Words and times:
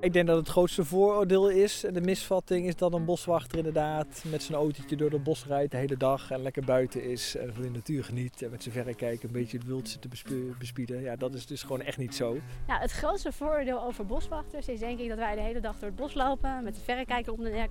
Ik 0.00 0.12
denk 0.12 0.26
dat 0.26 0.36
het 0.36 0.48
grootste 0.48 0.84
vooroordeel 0.84 1.48
is, 1.48 1.84
en 1.84 1.94
de 1.94 2.00
misvatting 2.00 2.66
is 2.66 2.76
dat 2.76 2.92
een 2.92 3.04
boswachter 3.04 3.58
inderdaad 3.58 4.22
met 4.26 4.42
zijn 4.42 4.58
autootje 4.58 4.96
door 4.96 5.10
het 5.10 5.22
bos 5.22 5.46
rijdt 5.46 5.70
de 5.70 5.76
hele 5.76 5.96
dag 5.96 6.30
en 6.30 6.42
lekker 6.42 6.64
buiten 6.64 7.04
is 7.04 7.36
en 7.36 7.54
van 7.54 7.62
de 7.62 7.70
natuur 7.70 8.04
geniet 8.04 8.42
en 8.42 8.50
met 8.50 8.62
zijn 8.62 8.74
verrekijker 8.74 9.24
een 9.24 9.32
beetje 9.32 9.58
het 9.58 9.66
wild 9.66 10.00
te 10.02 10.08
besp- 10.08 10.58
bespieden. 10.58 11.00
Ja, 11.00 11.16
dat 11.16 11.34
is 11.34 11.46
dus 11.46 11.62
gewoon 11.62 11.80
echt 11.80 11.98
niet 11.98 12.14
zo. 12.14 12.38
Ja, 12.66 12.78
het 12.78 12.90
grootste 12.90 13.32
voordeel 13.32 13.82
over 13.82 14.06
boswachters 14.06 14.68
is 14.68 14.78
denk 14.78 14.98
ik 14.98 15.08
dat 15.08 15.18
wij 15.18 15.34
de 15.34 15.40
hele 15.40 15.60
dag 15.60 15.78
door 15.78 15.88
het 15.88 15.96
bos 15.96 16.14
lopen 16.14 16.64
met 16.64 16.74
de 16.74 16.80
verrekijker 16.80 17.32
om 17.32 17.44
de 17.44 17.50
nek. 17.50 17.70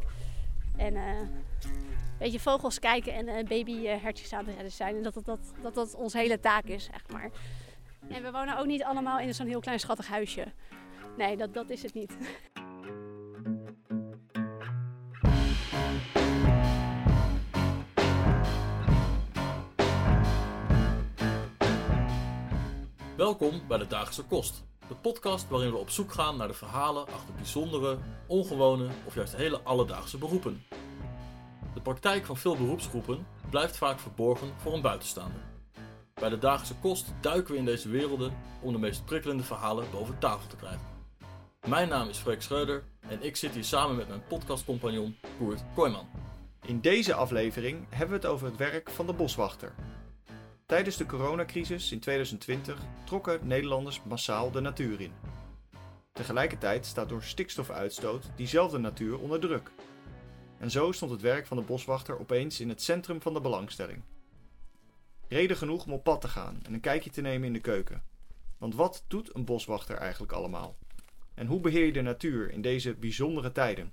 En 0.77 0.95
eh, 0.95 1.19
een 1.19 1.29
beetje 2.19 2.39
vogels 2.39 2.79
kijken 2.79 3.13
en 3.13 3.27
eh, 3.27 3.45
babyhertjes 3.45 4.33
aan 4.33 4.45
het 4.45 4.53
redden 4.53 4.71
zijn. 4.71 4.95
En 4.95 5.03
dat 5.03 5.13
dat, 5.13 5.25
dat, 5.25 5.53
dat 5.61 5.75
dat 5.75 5.95
onze 5.95 6.17
hele 6.17 6.39
taak 6.39 6.63
is, 6.63 6.83
zeg 6.83 7.03
maar. 7.11 7.29
En 8.09 8.23
we 8.23 8.31
wonen 8.31 8.57
ook 8.57 8.65
niet 8.65 8.83
allemaal 8.83 9.19
in 9.19 9.33
zo'n 9.33 9.47
heel 9.47 9.59
klein 9.59 9.79
schattig 9.79 10.07
huisje. 10.07 10.45
Nee, 11.19 11.37
dat, 11.37 11.53
dat 11.53 11.69
is 11.69 11.83
het 11.83 11.93
niet. 11.93 12.17
Welkom 23.17 23.61
bij 23.67 23.77
de 23.77 23.87
Dagelijkse 23.87 24.23
Kost, 24.23 24.63
de 24.87 24.95
podcast 25.01 25.49
waarin 25.49 25.71
we 25.71 25.77
op 25.77 25.89
zoek 25.89 26.11
gaan 26.11 26.37
naar 26.37 26.47
de 26.47 26.53
verhalen 26.53 27.07
achter 27.07 27.33
bijzondere, 27.35 27.97
ongewone 28.27 28.87
of 29.05 29.15
juist 29.15 29.35
hele 29.35 29.61
alledaagse 29.61 30.17
beroepen. 30.17 30.63
De 31.73 31.81
praktijk 31.81 32.25
van 32.25 32.37
veel 32.37 32.57
beroepsgroepen 32.57 33.27
blijft 33.49 33.77
vaak 33.77 33.99
verborgen 33.99 34.53
voor 34.57 34.73
een 34.73 34.81
buitenstaander. 34.81 35.41
Bij 36.13 36.29
de 36.29 36.37
Dagelijkse 36.37 36.75
Kost 36.81 37.13
duiken 37.21 37.53
we 37.53 37.59
in 37.59 37.65
deze 37.65 37.89
werelden 37.89 38.33
om 38.61 38.73
de 38.73 38.79
meest 38.79 39.05
prikkelende 39.05 39.43
verhalen 39.43 39.91
boven 39.91 40.19
tafel 40.19 40.47
te 40.49 40.55
krijgen. 40.55 40.98
Mijn 41.67 41.89
naam 41.89 42.09
is 42.09 42.17
Freek 42.17 42.41
Schreuder 42.41 42.83
en 42.99 43.23
ik 43.23 43.35
zit 43.35 43.53
hier 43.53 43.63
samen 43.63 43.95
met 43.95 44.07
mijn 44.07 44.23
podcastcompagnon 44.27 45.17
Koert 45.37 45.63
Kooijman. 45.75 46.07
In 46.65 46.81
deze 46.81 47.13
aflevering 47.13 47.85
hebben 47.89 48.19
we 48.19 48.25
het 48.25 48.33
over 48.33 48.47
het 48.47 48.57
werk 48.57 48.89
van 48.89 49.05
de 49.05 49.13
boswachter. 49.13 49.73
Tijdens 50.65 50.97
de 50.97 51.05
coronacrisis 51.05 51.91
in 51.91 51.99
2020 51.99 52.79
trokken 53.03 53.47
Nederlanders 53.47 54.01
massaal 54.03 54.51
de 54.51 54.59
natuur 54.59 55.01
in. 55.01 55.11
Tegelijkertijd 56.11 56.85
staat 56.85 57.09
door 57.09 57.23
stikstofuitstoot 57.23 58.29
diezelfde 58.35 58.77
natuur 58.77 59.19
onder 59.19 59.39
druk. 59.39 59.71
En 60.57 60.71
zo 60.71 60.91
stond 60.91 61.11
het 61.11 61.21
werk 61.21 61.47
van 61.47 61.57
de 61.57 61.63
boswachter 61.63 62.19
opeens 62.19 62.59
in 62.59 62.69
het 62.69 62.81
centrum 62.81 63.21
van 63.21 63.33
de 63.33 63.41
belangstelling. 63.41 64.01
Reden 65.27 65.57
genoeg 65.57 65.85
om 65.85 65.93
op 65.93 66.03
pad 66.03 66.21
te 66.21 66.27
gaan 66.27 66.59
en 66.63 66.73
een 66.73 66.79
kijkje 66.79 67.09
te 67.09 67.21
nemen 67.21 67.47
in 67.47 67.53
de 67.53 67.59
keuken. 67.59 68.03
Want 68.57 68.75
wat 68.75 69.03
doet 69.07 69.35
een 69.35 69.45
boswachter 69.45 69.95
eigenlijk 69.95 70.31
allemaal? 70.31 70.77
En 71.39 71.47
hoe 71.47 71.59
beheer 71.59 71.85
je 71.85 71.91
de 71.91 72.01
natuur 72.01 72.51
in 72.51 72.61
deze 72.61 72.93
bijzondere 72.93 73.51
tijden? 73.51 73.91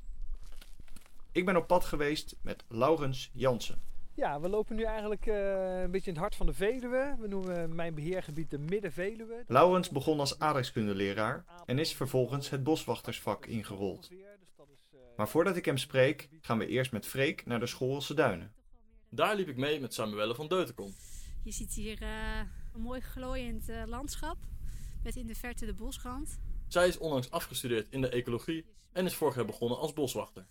Ik 1.33 1.45
ben 1.45 1.57
op 1.57 1.67
pad 1.67 1.85
geweest 1.85 2.37
met 2.43 2.65
Laurens 2.69 3.31
Jansen. 3.33 3.81
Ja, 4.15 4.41
we 4.41 4.49
lopen 4.49 4.77
nu 4.77 4.83
eigenlijk 4.83 5.27
eh, 5.27 5.81
een 5.83 5.91
beetje 5.91 6.07
in 6.07 6.13
het 6.13 6.23
hart 6.23 6.35
van 6.35 6.47
de 6.47 6.53
Veluwe. 6.53 7.17
We 7.21 7.29
noemen 7.29 7.75
mijn 7.75 7.95
beheergebied 7.95 8.51
de 8.51 8.59
Midden-Veluwe. 8.59 9.45
Laurens 9.47 9.91
begon 9.91 10.21
als 10.21 10.39
aardrijkskundeleraar 10.39 11.45
en 11.67 11.79
is 11.79 11.95
vervolgens 11.95 12.51
het 12.51 12.63
boswachtersvak 12.63 13.47
ingerold. 13.47 14.11
Maar 15.17 15.29
voordat 15.29 15.57
ik 15.57 15.65
hem 15.65 15.79
spreek, 15.79 16.29
gaan 16.41 16.59
we 16.59 16.67
eerst 16.67 16.93
met 16.93 17.07
Freek 17.07 17.47
naar 17.47 17.61
de 17.61 17.67
Schoolse 17.67 18.15
Duinen. 18.15 18.53
Daar 19.09 19.37
liep 19.37 19.49
ik 19.49 19.57
mee 19.57 19.81
met 19.81 19.95
Samuelle 19.95 20.35
van 20.35 20.49
Deutenkom. 20.49 20.95
Je 21.43 21.53
ziet 21.53 21.73
hier 21.73 22.03
eh, 22.03 22.41
een 22.75 22.81
mooi 22.81 23.01
glooiend 23.01 23.69
eh, 23.69 23.83
landschap 23.87 24.37
met 25.03 25.17
in 25.17 25.27
de 25.27 25.35
verte 25.35 25.67
de 25.67 25.75
bosrand. 25.75 26.39
Zij 26.69 26.89
is 26.89 26.99
onlangs 26.99 27.31
afgestudeerd 27.31 27.87
in 27.91 28.01
de 28.01 28.09
ecologie 28.09 28.67
en 28.93 29.07
is 29.07 29.15
vorig 29.15 29.35
jaar 29.35 29.45
begonnen 29.45 29.79
als 29.79 29.93
boswachter. 29.93 30.47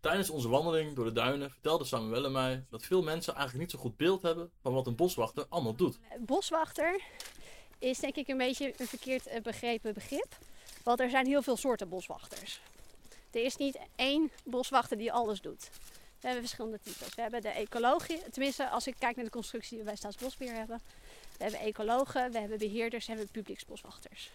Tijdens 0.00 0.30
onze 0.30 0.48
wandeling 0.48 0.94
door 0.94 1.04
de 1.04 1.12
duinen 1.12 1.50
vertelde 1.50 1.84
Samuelle 1.84 2.28
mij 2.28 2.64
dat 2.70 2.82
veel 2.82 3.02
mensen 3.02 3.34
eigenlijk 3.34 3.62
niet 3.62 3.70
zo 3.70 3.78
goed 3.78 3.96
beeld 3.96 4.22
hebben 4.22 4.50
van 4.62 4.72
wat 4.72 4.86
een 4.86 4.96
boswachter 4.96 5.46
allemaal 5.48 5.74
doet. 5.74 5.98
Boswachter 6.20 7.00
is 7.78 7.98
denk 7.98 8.14
ik 8.14 8.28
een 8.28 8.36
beetje 8.36 8.74
een 8.76 8.86
verkeerd 8.86 9.26
eh, 9.26 9.42
begrepen 9.42 9.94
begrip. 9.94 10.38
Want 10.84 11.00
er 11.00 11.10
zijn 11.10 11.26
heel 11.26 11.42
veel 11.42 11.56
soorten 11.56 11.88
boswachters. 11.88 12.60
Er 13.30 13.44
is 13.44 13.56
niet 13.56 13.78
één 13.96 14.30
boswachter 14.44 14.98
die 14.98 15.12
alles 15.12 15.40
doet. 15.40 15.70
We 16.20 16.26
hebben 16.26 16.40
verschillende 16.40 16.80
types. 16.80 17.14
We 17.14 17.20
hebben 17.22 17.40
de 17.40 17.48
ecologie, 17.48 18.30
tenminste 18.30 18.68
als 18.68 18.86
ik 18.86 18.94
kijk 18.98 19.16
naar 19.16 19.24
de 19.24 19.30
constructie 19.30 19.70
die 19.70 19.78
we 19.78 19.84
bij 19.84 19.96
Staatsbosbeheer 19.96 20.54
hebben. 20.54 20.80
We 21.36 21.42
hebben 21.42 21.60
ecologen, 21.60 22.32
we 22.32 22.38
hebben 22.38 22.58
beheerders 22.58 23.06
en 23.06 23.12
we 23.12 23.18
hebben 23.18 23.42
publieksboswachters. 23.42 24.30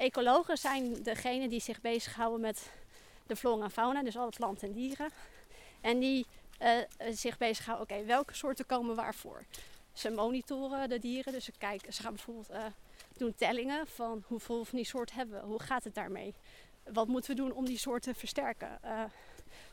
Ecologen 0.00 0.56
zijn 0.56 1.02
degenen 1.02 1.48
die 1.48 1.60
zich 1.60 1.80
bezighouden 1.80 2.40
met 2.40 2.70
de 3.26 3.36
flora 3.36 3.64
en 3.64 3.70
fauna, 3.70 4.02
dus 4.02 4.16
alle 4.16 4.30
planten 4.30 4.68
en 4.68 4.74
dieren. 4.74 5.10
En 5.80 5.98
die 5.98 6.26
eh, 6.58 6.76
zich 7.10 7.38
bezighouden, 7.38 7.90
oké, 7.90 8.04
welke 8.04 8.34
soorten 8.34 8.66
komen 8.66 8.96
waarvoor? 8.96 9.44
Ze 9.92 10.10
monitoren 10.10 10.88
de 10.88 10.98
dieren, 10.98 11.32
dus 11.32 11.44
ze, 11.44 11.52
kijken, 11.58 11.92
ze 11.92 12.02
gaan 12.02 12.14
bijvoorbeeld 12.14 12.48
eh, 12.48 12.64
doen 13.16 13.34
tellingen 13.34 13.86
van 13.86 14.24
hoeveel 14.26 14.64
van 14.64 14.78
die 14.78 14.86
soort 14.86 15.12
hebben 15.12 15.40
we, 15.40 15.46
hoe 15.46 15.62
gaat 15.62 15.84
het 15.84 15.94
daarmee? 15.94 16.34
Wat 16.92 17.08
moeten 17.08 17.30
we 17.30 17.36
doen 17.36 17.52
om 17.52 17.64
die 17.64 17.78
soort 17.78 18.02
te 18.02 18.14
versterken? 18.14 18.80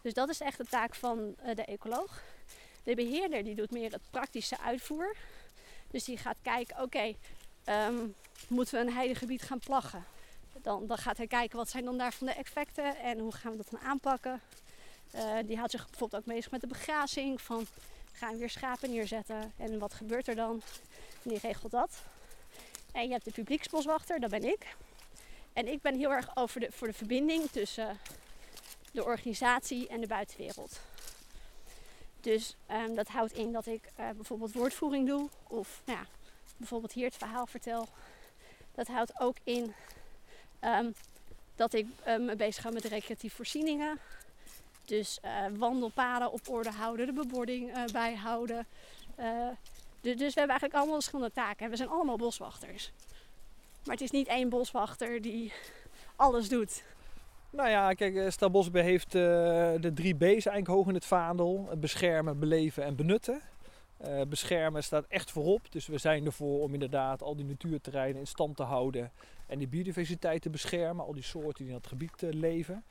Dus 0.01 0.13
dat 0.13 0.29
is 0.29 0.39
echt 0.39 0.57
de 0.57 0.65
taak 0.65 0.95
van 0.95 1.35
de 1.55 1.65
ecoloog. 1.65 2.21
De 2.83 2.95
beheerder 2.95 3.43
die 3.43 3.55
doet 3.55 3.71
meer 3.71 3.91
het 3.91 4.01
praktische 4.11 4.59
uitvoer. 4.59 5.15
Dus 5.91 6.03
die 6.03 6.17
gaat 6.17 6.37
kijken, 6.41 6.81
oké, 6.81 7.13
um, 7.69 8.15
moeten 8.47 8.79
we 8.79 8.85
een 8.85 8.93
heidegebied 8.93 9.41
gaan 9.41 9.59
plaggen? 9.59 10.05
Dan, 10.61 10.87
dan, 10.87 10.97
gaat 10.97 11.17
hij 11.17 11.27
kijken 11.27 11.57
wat 11.57 11.69
zijn 11.69 11.85
dan 11.85 11.97
daarvan 11.97 12.27
de 12.27 12.33
effecten 12.33 12.97
en 12.97 13.19
hoe 13.19 13.31
gaan 13.31 13.51
we 13.51 13.57
dat 13.57 13.69
dan 13.71 13.79
aanpakken. 13.79 14.41
Uh, 15.15 15.37
die 15.45 15.57
houdt 15.57 15.71
zich 15.71 15.89
bijvoorbeeld 15.89 16.21
ook 16.21 16.33
bezig 16.33 16.51
met 16.51 16.61
de 16.61 16.67
begrazing. 16.67 17.41
Van 17.41 17.65
gaan 18.11 18.31
we 18.31 18.37
weer 18.37 18.49
schapen 18.49 18.89
neerzetten 18.89 19.53
en 19.57 19.79
wat 19.79 19.93
gebeurt 19.93 20.27
er 20.27 20.35
dan? 20.35 20.61
Die 21.21 21.39
regelt 21.39 21.71
dat. 21.71 22.03
En 22.91 23.03
je 23.03 23.11
hebt 23.11 23.25
de 23.25 23.31
publieksboswachter, 23.31 24.19
dat 24.19 24.29
ben 24.29 24.43
ik. 24.43 24.75
En 25.53 25.67
ik 25.67 25.81
ben 25.81 25.95
heel 25.95 26.11
erg 26.11 26.35
over 26.35 26.59
de, 26.59 26.71
voor 26.71 26.87
de 26.87 26.93
verbinding 26.93 27.49
tussen 27.51 27.99
de 28.91 29.03
organisatie 29.03 29.87
en 29.87 30.01
de 30.01 30.07
buitenwereld. 30.07 30.79
Dus 32.21 32.55
um, 32.71 32.95
dat 32.95 33.07
houdt 33.07 33.33
in 33.33 33.51
dat 33.51 33.65
ik 33.65 33.89
uh, 33.99 34.09
bijvoorbeeld 34.09 34.53
woordvoering 34.53 35.07
doe 35.07 35.29
of 35.47 35.81
nou 35.85 35.99
ja, 35.99 36.05
bijvoorbeeld 36.57 36.93
hier 36.93 37.05
het 37.05 37.17
verhaal 37.17 37.47
vertel. 37.47 37.87
Dat 38.75 38.87
houdt 38.87 39.19
ook 39.19 39.35
in 39.43 39.73
um, 40.61 40.93
dat 41.55 41.73
ik 41.73 41.85
uh, 42.07 42.17
me 42.17 42.35
bezig 42.35 42.63
ga 42.63 42.69
met 42.69 42.85
recreatieve 42.85 43.35
voorzieningen. 43.35 43.99
Dus 44.85 45.19
uh, 45.25 45.31
wandelpaden 45.57 46.31
op 46.31 46.49
orde 46.49 46.71
houden, 46.71 47.05
de 47.05 47.13
bebording 47.13 47.77
uh, 47.77 47.85
bijhouden. 47.85 48.65
dus 50.01 50.15
we 50.15 50.23
hebben 50.23 50.33
eigenlijk 50.35 50.73
allemaal 50.73 50.93
verschillende 50.93 51.33
taken. 51.33 51.65
En 51.65 51.71
we 51.71 51.77
zijn 51.77 51.89
allemaal 51.89 52.17
boswachters. 52.17 52.91
Maar 53.85 53.95
het 53.95 54.03
is 54.03 54.11
niet 54.11 54.27
één 54.27 54.49
boswachter 54.49 55.21
die 55.21 55.53
alles 56.15 56.49
doet. 56.49 56.83
Nou 57.49 57.69
ja, 57.69 57.93
kijk, 57.93 58.31
Staalbosbeheer 58.31 58.89
heeft 58.89 59.11
de 59.11 59.91
drie 59.93 60.15
B's 60.15 60.23
eigenlijk 60.23 60.67
hoog 60.67 60.87
in 60.87 60.93
het 60.93 61.05
vaandel. 61.05 61.69
Beschermen, 61.77 62.39
beleven 62.39 62.83
en 62.83 62.95
benutten. 62.95 63.41
Uh, 64.05 64.21
beschermen 64.21 64.83
staat 64.83 65.05
echt 65.07 65.31
voorop. 65.31 65.71
Dus 65.71 65.87
we 65.87 65.97
zijn 65.97 66.25
ervoor 66.25 66.61
om 66.61 66.73
inderdaad 66.73 67.21
al 67.21 67.35
die 67.35 67.45
natuurterreinen 67.45 68.19
in 68.19 68.27
stand 68.27 68.55
te 68.55 68.63
houden. 68.63 69.11
En 69.45 69.57
die 69.57 69.67
biodiversiteit 69.67 70.41
te 70.41 70.49
beschermen. 70.49 71.05
Al 71.05 71.13
die 71.13 71.23
soorten 71.23 71.63
die 71.63 71.67
in 71.67 71.73
dat 71.73 71.87
gebied 71.87 72.21
uh, 72.21 72.33
leven. 72.33 72.83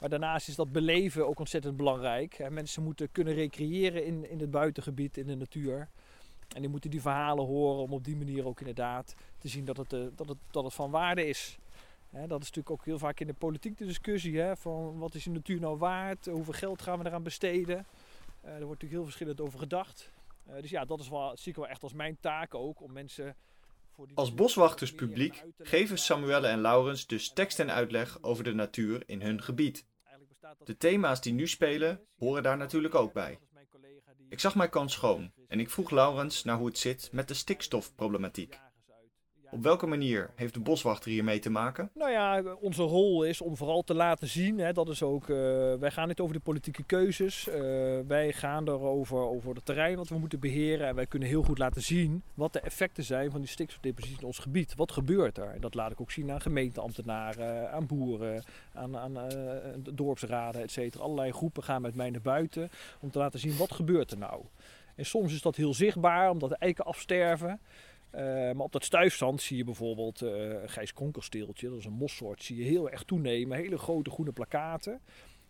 Maar 0.00 0.08
daarnaast 0.08 0.48
is 0.48 0.56
dat 0.56 0.72
beleven 0.72 1.26
ook 1.26 1.38
ontzettend 1.38 1.76
belangrijk. 1.76 2.38
En 2.38 2.52
mensen 2.52 2.82
moeten 2.82 3.12
kunnen 3.12 3.34
recreëren 3.34 4.04
in, 4.04 4.30
in 4.30 4.40
het 4.40 4.50
buitengebied, 4.50 5.16
in 5.16 5.26
de 5.26 5.36
natuur. 5.36 5.88
En 6.54 6.60
die 6.60 6.70
moeten 6.70 6.90
die 6.90 7.00
verhalen 7.00 7.44
horen 7.44 7.82
om 7.82 7.92
op 7.92 8.04
die 8.04 8.16
manier 8.16 8.46
ook 8.46 8.60
inderdaad 8.60 9.14
te 9.38 9.48
zien 9.48 9.64
dat 9.64 9.76
het, 9.76 9.92
uh, 9.92 10.06
dat 10.16 10.28
het, 10.28 10.38
dat 10.50 10.64
het 10.64 10.74
van 10.74 10.90
waarde 10.90 11.26
is. 11.26 11.58
Dat 12.10 12.22
is 12.22 12.28
natuurlijk 12.28 12.70
ook 12.70 12.84
heel 12.84 12.98
vaak 12.98 13.20
in 13.20 13.26
de 13.26 13.34
politiek 13.34 13.78
de 13.78 13.86
discussie. 13.86 14.42
Van 14.56 14.98
wat 14.98 15.14
is 15.14 15.24
de 15.24 15.30
natuur 15.30 15.60
nou 15.60 15.78
waard? 15.78 16.26
Hoeveel 16.26 16.52
geld 16.52 16.82
gaan 16.82 16.98
we 16.98 17.06
eraan 17.06 17.22
besteden? 17.22 17.76
Er 17.76 18.50
wordt 18.50 18.60
natuurlijk 18.60 18.92
heel 18.92 19.04
verschillend 19.04 19.40
over 19.40 19.58
gedacht. 19.58 20.10
Uh, 20.48 20.60
dus 20.60 20.70
ja, 20.70 20.84
dat 20.84 21.00
is 21.00 21.08
wel, 21.08 21.36
zie 21.36 21.50
ik 21.50 21.56
wel 21.56 21.68
echt 21.68 21.82
als 21.82 21.92
mijn 21.92 22.16
taak 22.20 22.54
ook. 22.54 22.80
Om 22.80 22.92
mensen 22.92 23.36
voor 23.90 24.06
die 24.06 24.16
Als 24.16 24.34
boswachterspubliek 24.34 25.44
geven 25.58 25.98
Samuelle 25.98 26.46
en 26.46 26.60
Laurens 26.60 27.06
dus 27.06 27.32
tekst 27.32 27.58
en 27.58 27.70
uitleg 27.70 28.22
over 28.22 28.44
de 28.44 28.54
natuur 28.54 29.02
in 29.06 29.22
hun 29.22 29.42
gebied. 29.42 29.86
De 30.64 30.76
thema's 30.76 31.20
die 31.20 31.32
nu 31.32 31.48
spelen 31.48 32.00
horen 32.18 32.42
daar 32.42 32.56
natuurlijk 32.56 32.94
ook 32.94 33.12
bij. 33.12 33.38
Ik 34.28 34.40
zag 34.40 34.54
mijn 34.54 34.70
kans 34.70 34.92
schoon 34.92 35.32
en 35.48 35.60
ik 35.60 35.70
vroeg 35.70 35.90
Laurens 35.90 36.44
naar 36.44 36.56
hoe 36.56 36.66
het 36.66 36.78
zit 36.78 37.08
met 37.12 37.28
de 37.28 37.34
stikstofproblematiek. 37.34 38.58
Op 39.52 39.62
welke 39.62 39.86
manier 39.86 40.30
heeft 40.34 40.54
de 40.54 40.60
boswachter 40.60 41.10
hiermee 41.10 41.38
te 41.38 41.50
maken? 41.50 41.90
Nou 41.94 42.10
ja, 42.10 42.42
onze 42.60 42.82
rol 42.82 43.24
is 43.24 43.40
om 43.40 43.56
vooral 43.56 43.82
te 43.82 43.94
laten 43.94 44.28
zien, 44.28 44.58
hè, 44.58 44.72
dat 44.72 44.88
is 44.88 45.02
ook, 45.02 45.28
uh, 45.28 45.36
wij 45.74 45.90
gaan 45.90 46.08
niet 46.08 46.20
over 46.20 46.34
de 46.34 46.40
politieke 46.40 46.84
keuzes. 46.84 47.48
Uh, 47.48 47.54
wij 48.06 48.32
gaan 48.32 48.68
erover 48.68 49.18
over 49.18 49.54
het 49.54 49.64
terrein 49.64 49.96
wat 49.96 50.08
we 50.08 50.18
moeten 50.18 50.40
beheren. 50.40 50.86
En 50.86 50.94
wij 50.94 51.06
kunnen 51.06 51.28
heel 51.28 51.42
goed 51.42 51.58
laten 51.58 51.82
zien 51.82 52.22
wat 52.34 52.52
de 52.52 52.60
effecten 52.60 53.04
zijn 53.04 53.30
van 53.30 53.40
die 53.40 53.50
stikstofdepositie 53.50 54.18
in 54.20 54.26
ons 54.26 54.38
gebied. 54.38 54.74
Wat 54.74 54.92
gebeurt 54.92 55.38
er? 55.38 55.50
En 55.50 55.60
dat 55.60 55.74
laat 55.74 55.90
ik 55.90 56.00
ook 56.00 56.10
zien 56.10 56.30
aan 56.30 56.40
gemeenteambtenaren, 56.40 57.70
aan 57.70 57.86
boeren, 57.86 58.44
aan, 58.74 58.96
aan 58.96 59.16
uh, 59.16 59.56
dorpsraden, 59.92 60.62
et 60.62 60.70
cetera. 60.70 61.04
Allerlei 61.04 61.32
groepen 61.32 61.62
gaan 61.62 61.82
met 61.82 61.94
mij 61.94 62.10
naar 62.10 62.20
buiten 62.20 62.70
om 63.00 63.10
te 63.10 63.18
laten 63.18 63.40
zien 63.40 63.56
wat 63.56 63.72
gebeurt 63.72 64.10
er 64.10 64.18
nou. 64.18 64.42
En 64.94 65.06
soms 65.06 65.32
is 65.32 65.42
dat 65.42 65.56
heel 65.56 65.74
zichtbaar, 65.74 66.30
omdat 66.30 66.48
de 66.48 66.56
eiken 66.56 66.84
afsterven. 66.84 67.60
Uh, 68.14 68.20
maar 68.22 68.64
op 68.64 68.72
dat 68.72 68.84
stuifzand 68.84 69.42
zie 69.42 69.56
je 69.56 69.64
bijvoorbeeld 69.64 70.22
uh, 70.22 70.62
een 70.62 70.68
gijs 70.68 70.92
konkelsteeltje, 70.92 71.68
dat 71.68 71.78
is 71.78 71.84
een 71.84 71.92
mossoort, 71.92 72.42
zie 72.42 72.56
je 72.56 72.64
heel 72.64 72.90
erg 72.90 73.02
toenemen. 73.02 73.58
Hele 73.58 73.78
grote 73.78 74.10
groene 74.10 74.32
plakaten. 74.32 75.00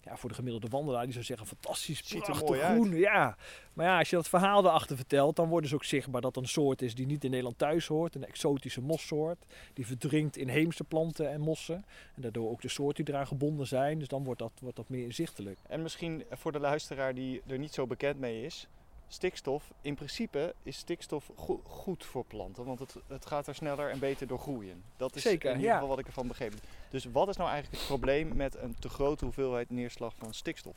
Ja, 0.04 0.16
voor 0.16 0.28
de 0.28 0.34
gemiddelde 0.34 0.68
wandelaar 0.68 1.04
die 1.04 1.12
zou 1.12 1.24
zeggen, 1.24 1.46
fantastisch, 1.46 2.02
prachtig 2.02 2.58
groen. 2.58 2.96
Ja. 2.96 3.36
Maar 3.72 3.86
ja, 3.86 3.98
als 3.98 4.10
je 4.10 4.16
dat 4.16 4.28
verhaal 4.28 4.64
erachter 4.64 4.96
vertelt, 4.96 5.36
dan 5.36 5.48
wordt 5.48 5.64
dus 5.64 5.74
ook 5.74 5.84
zichtbaar 5.84 6.20
dat 6.20 6.34
het 6.34 6.44
een 6.44 6.50
soort 6.50 6.82
is 6.82 6.94
die 6.94 7.06
niet 7.06 7.24
in 7.24 7.30
Nederland 7.30 7.58
thuis 7.58 7.86
hoort. 7.86 8.14
Een 8.14 8.26
exotische 8.26 8.80
mossoort, 8.80 9.44
die 9.72 9.86
verdrinkt 9.86 10.36
inheemse 10.36 10.84
planten 10.84 11.30
en 11.30 11.40
mossen. 11.40 11.84
En 12.14 12.22
daardoor 12.22 12.50
ook 12.50 12.60
de 12.60 12.68
soorten 12.68 13.04
die 13.04 13.14
eraan 13.14 13.26
gebonden 13.26 13.66
zijn. 13.66 13.98
Dus 13.98 14.08
dan 14.08 14.24
wordt 14.24 14.40
dat, 14.40 14.52
wordt 14.60 14.76
dat 14.76 14.88
meer 14.88 15.04
inzichtelijk. 15.04 15.58
En 15.68 15.82
misschien 15.82 16.24
voor 16.30 16.52
de 16.52 16.60
luisteraar 16.60 17.14
die 17.14 17.42
er 17.46 17.58
niet 17.58 17.74
zo 17.74 17.86
bekend 17.86 18.18
mee 18.18 18.44
is, 18.44 18.68
stikstof, 19.12 19.72
in 19.80 19.94
principe 19.94 20.54
is 20.62 20.76
stikstof 20.76 21.30
go 21.36 21.60
goed 21.64 22.04
voor 22.04 22.24
planten, 22.24 22.64
want 22.64 22.78
het, 22.78 22.96
het 23.06 23.26
gaat 23.26 23.46
er 23.46 23.54
sneller 23.54 23.90
en 23.90 23.98
beter 23.98 24.26
door 24.26 24.38
groeien. 24.38 24.82
Dat 24.96 25.16
is 25.16 25.22
Zeker, 25.22 25.50
in 25.50 25.56
ieder 25.56 25.70
ja. 25.70 25.74
geval 25.74 25.88
wat 25.88 25.98
ik 25.98 26.06
ervan 26.06 26.26
begrepen 26.26 26.58
heb. 26.58 26.68
Dus 26.90 27.04
wat 27.04 27.28
is 27.28 27.36
nou 27.36 27.50
eigenlijk 27.50 27.78
het 27.78 27.88
probleem 27.88 28.36
met 28.36 28.56
een 28.56 28.76
te 28.78 28.88
grote 28.88 29.24
hoeveelheid 29.24 29.70
neerslag 29.70 30.14
van 30.16 30.34
stikstof? 30.34 30.76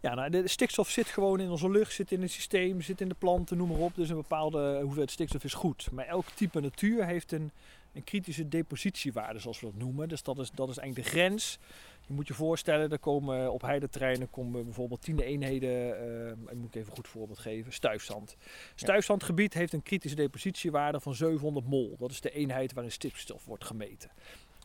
Ja, 0.00 0.14
nou, 0.14 0.30
de 0.30 0.48
stikstof 0.48 0.90
zit 0.90 1.06
gewoon 1.06 1.40
in 1.40 1.50
onze 1.50 1.70
lucht, 1.70 1.92
zit 1.92 2.12
in 2.12 2.22
het 2.22 2.30
systeem, 2.30 2.80
zit 2.80 3.00
in 3.00 3.08
de 3.08 3.14
planten, 3.14 3.56
noem 3.56 3.68
maar 3.68 3.78
op. 3.78 3.94
Dus 3.94 4.08
een 4.08 4.16
bepaalde 4.16 4.78
hoeveelheid 4.80 5.10
stikstof 5.10 5.44
is 5.44 5.54
goed. 5.54 5.88
Maar 5.92 6.06
elk 6.06 6.26
type 6.34 6.60
natuur 6.60 7.06
heeft 7.06 7.32
een, 7.32 7.50
een 7.92 8.04
kritische 8.04 8.48
depositiewaarde, 8.48 9.38
zoals 9.38 9.60
we 9.60 9.66
dat 9.66 9.74
noemen. 9.74 10.08
Dus 10.08 10.22
dat 10.22 10.38
is, 10.38 10.50
dat 10.50 10.68
is 10.68 10.78
eigenlijk 10.78 11.08
de 11.08 11.18
grens. 11.18 11.58
Je 12.06 12.14
moet 12.14 12.28
je 12.28 12.34
voorstellen, 12.34 12.90
er 12.90 12.98
komen 12.98 13.52
op 13.52 13.62
heideterreinen 13.62 14.30
komen 14.30 14.64
bijvoorbeeld 14.64 15.02
tiende 15.02 15.24
eenheden, 15.24 15.70
uh, 15.70 16.28
ik 16.30 16.54
moet 16.54 16.74
even 16.76 16.88
een 16.88 16.96
goed 16.96 17.08
voorbeeld 17.08 17.38
geven, 17.38 17.72
stuifzand. 17.72 18.36
Stuifzandgebied 18.74 19.54
heeft 19.54 19.72
een 19.72 19.82
kritische 19.82 20.16
depositiewaarde 20.16 21.00
van 21.00 21.14
700 21.14 21.66
mol. 21.66 21.96
Dat 21.98 22.10
is 22.10 22.20
de 22.20 22.30
eenheid 22.30 22.72
waarin 22.72 22.92
stikstof 22.92 23.44
wordt 23.44 23.64
gemeten. 23.64 24.10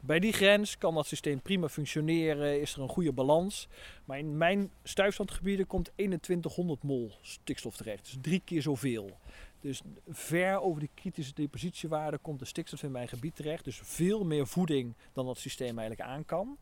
Bij 0.03 0.19
die 0.19 0.33
grens 0.33 0.77
kan 0.77 0.93
dat 0.93 1.07
systeem 1.07 1.41
prima 1.41 1.69
functioneren, 1.69 2.61
is 2.61 2.73
er 2.73 2.81
een 2.81 2.89
goede 2.89 3.11
balans. 3.11 3.67
Maar 4.05 4.17
in 4.17 4.37
mijn 4.37 4.71
stuifzandgebieden 4.83 5.67
komt 5.67 5.91
2100 5.95 6.83
mol 6.83 7.11
stikstof 7.21 7.75
terecht, 7.75 8.03
dus 8.03 8.17
drie 8.21 8.41
keer 8.45 8.61
zoveel. 8.61 9.17
Dus 9.59 9.81
ver 10.09 10.61
over 10.61 10.79
die 10.79 10.89
kritische 10.93 11.33
depositiewaarde 11.33 12.17
komt 12.17 12.39
de 12.39 12.45
stikstof 12.45 12.83
in 12.83 12.91
mijn 12.91 13.07
gebied 13.07 13.35
terecht. 13.35 13.63
Dus 13.63 13.79
veel 13.83 14.23
meer 14.23 14.47
voeding 14.47 14.95
dan 15.13 15.25
dat 15.25 15.37
systeem 15.37 15.79
eigenlijk 15.79 16.09
aan 16.09 16.25
kan. 16.25 16.57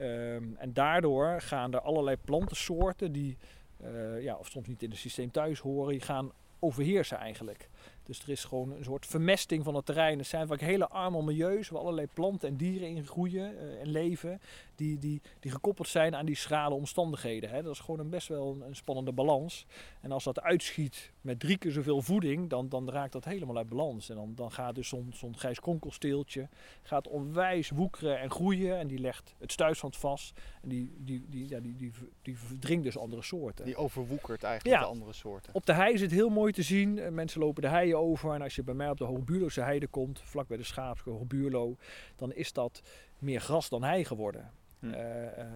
Um, 0.00 0.56
en 0.56 0.72
daardoor 0.72 1.40
gaan 1.40 1.74
er 1.74 1.80
allerlei 1.80 2.16
plantensoorten 2.16 3.12
die, 3.12 3.36
uh, 3.82 4.22
ja, 4.22 4.36
of 4.36 4.48
soms 4.48 4.66
niet 4.66 4.82
in 4.82 4.90
het 4.90 4.98
systeem 4.98 5.30
thuis 5.30 5.60
horen, 5.60 5.92
die 5.92 6.00
gaan 6.00 6.32
overheersen 6.58 7.16
eigenlijk. 7.16 7.68
Dus 8.08 8.22
er 8.22 8.28
is 8.28 8.44
gewoon 8.44 8.70
een 8.70 8.84
soort 8.84 9.06
vermesting 9.06 9.64
van 9.64 9.74
het 9.74 9.86
terrein. 9.86 10.18
Het 10.18 10.26
zijn 10.26 10.46
vaak 10.46 10.60
hele 10.60 10.88
arme 10.88 11.22
milieus 11.22 11.68
waar 11.68 11.80
allerlei 11.80 12.06
planten 12.14 12.48
en 12.48 12.56
dieren 12.56 12.88
in 12.88 13.06
groeien 13.06 13.54
uh, 13.54 13.80
en 13.80 13.88
leven. 13.90 14.40
Die, 14.74 14.98
die, 14.98 15.20
die 15.40 15.50
gekoppeld 15.50 15.88
zijn 15.88 16.14
aan 16.14 16.26
die 16.26 16.36
schrale 16.36 16.74
omstandigheden. 16.74 17.50
Hè. 17.50 17.62
Dat 17.62 17.72
is 17.72 17.80
gewoon 17.80 18.00
een 18.00 18.10
best 18.10 18.28
wel 18.28 18.52
een, 18.52 18.60
een, 18.60 18.76
spannende 18.76 19.12
balans. 19.12 19.66
En 20.00 20.12
als 20.12 20.24
dat 20.24 20.40
uitschiet 20.40 21.12
met 21.20 21.40
drie 21.40 21.58
keer 21.58 21.72
zoveel 21.72 22.02
voeding, 22.02 22.50
dan, 22.50 22.68
dan 22.68 22.90
raakt 22.90 23.12
dat 23.12 23.24
helemaal 23.24 23.56
uit 23.56 23.68
balans. 23.68 24.08
En 24.08 24.16
dan, 24.16 24.32
dan 24.34 24.52
gaat 24.52 24.74
dus 24.74 24.88
zo'n 24.88 25.12
zo'n 25.14 25.36
grijs 25.36 25.60
konkelsteeltje 25.60 26.48
gaat 26.82 27.08
onwijs 27.08 27.70
woekeren 27.70 28.20
en 28.20 28.30
groeien. 28.30 28.78
En 28.78 28.86
die 28.86 28.98
legt 28.98 29.34
het 29.38 29.52
stuifzand 29.52 29.96
vast. 29.96 30.40
En 30.62 30.68
die, 30.68 30.94
die, 30.98 31.24
die, 31.28 31.48
ja, 31.48 31.60
die, 31.60 31.76
die, 31.76 31.92
die 32.22 32.38
verdringt 32.38 32.84
dus 32.84 32.98
andere 32.98 33.22
soorten. 33.22 33.64
Die 33.64 33.76
overwoekert 33.76 34.42
eigenlijk 34.42 34.76
Ja. 34.76 34.82
de 34.82 34.90
andere 34.90 35.12
soorten. 35.12 35.54
Op 35.54 35.66
de 35.66 35.72
hei 35.72 35.92
is 35.92 36.00
het 36.00 36.10
heel 36.10 36.28
mooi 36.28 36.52
te 36.52 36.62
zien. 36.62 36.98
Eh, 36.98 37.10
Mensen 37.10 37.40
lopen 37.40 37.62
de 37.62 37.68
heien 37.68 37.97
over. 37.98 38.34
En 38.34 38.42
als 38.42 38.54
je 38.54 38.62
bij 38.62 38.74
mij 38.74 38.90
op 38.90 38.98
de 38.98 39.04
Hoogbuurlose 39.04 39.60
heide 39.60 39.86
komt, 39.86 40.20
vlak 40.24 40.48
bij 40.48 40.56
de 40.56 40.62
Schaapske 40.62 41.10
Hoogbuurlo, 41.10 41.76
dan 42.16 42.32
is 42.32 42.52
dat 42.52 42.82
meer 43.18 43.40
gras 43.40 43.68
dan 43.68 43.82
hei 43.82 44.04
geworden. 44.04 44.50
Hm. 44.78 44.92
Eh, 44.92 45.26
eh, 45.26 45.46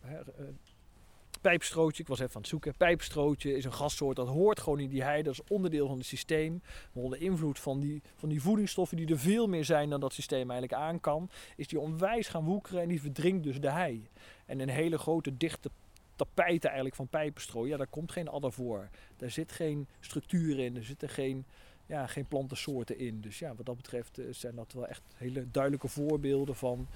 eh, 0.00 0.18
pijpstrootje, 1.40 2.02
ik 2.02 2.08
was 2.08 2.18
even 2.18 2.34
aan 2.34 2.40
het 2.40 2.50
zoeken. 2.50 2.76
Pijpstrootje 2.76 3.56
is 3.56 3.64
een 3.64 3.72
grassoort 3.72 4.16
dat 4.16 4.28
hoort 4.28 4.60
gewoon 4.60 4.80
in 4.80 4.88
die 4.88 5.02
heide. 5.02 5.22
Dat 5.22 5.32
is 5.32 5.48
onderdeel 5.48 5.86
van 5.86 5.96
het 5.96 6.06
systeem. 6.06 6.62
Maar 6.92 7.04
onder 7.04 7.20
invloed 7.20 7.58
van 7.58 7.80
die, 7.80 8.02
van 8.16 8.28
die 8.28 8.42
voedingsstoffen 8.42 8.96
die 8.96 9.08
er 9.08 9.18
veel 9.18 9.46
meer 9.46 9.64
zijn 9.64 9.90
dan 9.90 10.00
dat 10.00 10.12
systeem 10.12 10.50
eigenlijk 10.50 10.82
aan 10.82 11.00
kan, 11.00 11.30
is 11.56 11.68
die 11.68 11.80
onwijs 11.80 12.28
gaan 12.28 12.44
woekeren 12.44 12.82
en 12.82 12.88
die 12.88 13.00
verdrinkt 13.00 13.42
dus 13.42 13.60
de 13.60 13.70
hei. 13.70 14.08
En 14.46 14.60
een 14.60 14.68
hele 14.68 14.98
grote 14.98 15.36
dichte 15.36 15.70
tapijten 16.16 16.68
eigenlijk 16.68 16.96
van 16.96 17.08
pijpenstro, 17.08 17.66
ja, 17.66 17.76
daar 17.76 17.86
komt 17.86 18.12
geen 18.12 18.28
adder 18.28 18.52
voor. 18.52 18.88
Daar 19.16 19.30
zit 19.30 19.52
geen 19.52 19.86
structuur 20.00 20.58
in, 20.58 20.76
er 20.76 20.84
zitten 20.84 21.08
geen, 21.08 21.44
ja, 21.86 22.06
geen 22.06 22.26
plantensoorten 22.26 22.98
in. 22.98 23.20
Dus 23.20 23.38
ja, 23.38 23.54
wat 23.54 23.66
dat 23.66 23.76
betreft 23.76 24.18
eh, 24.18 24.24
zijn 24.30 24.54
dat 24.54 24.72
wel 24.72 24.86
echt 24.86 25.02
hele 25.14 25.50
duidelijke 25.50 25.88
voorbeelden 25.88 26.56
van 26.56 26.88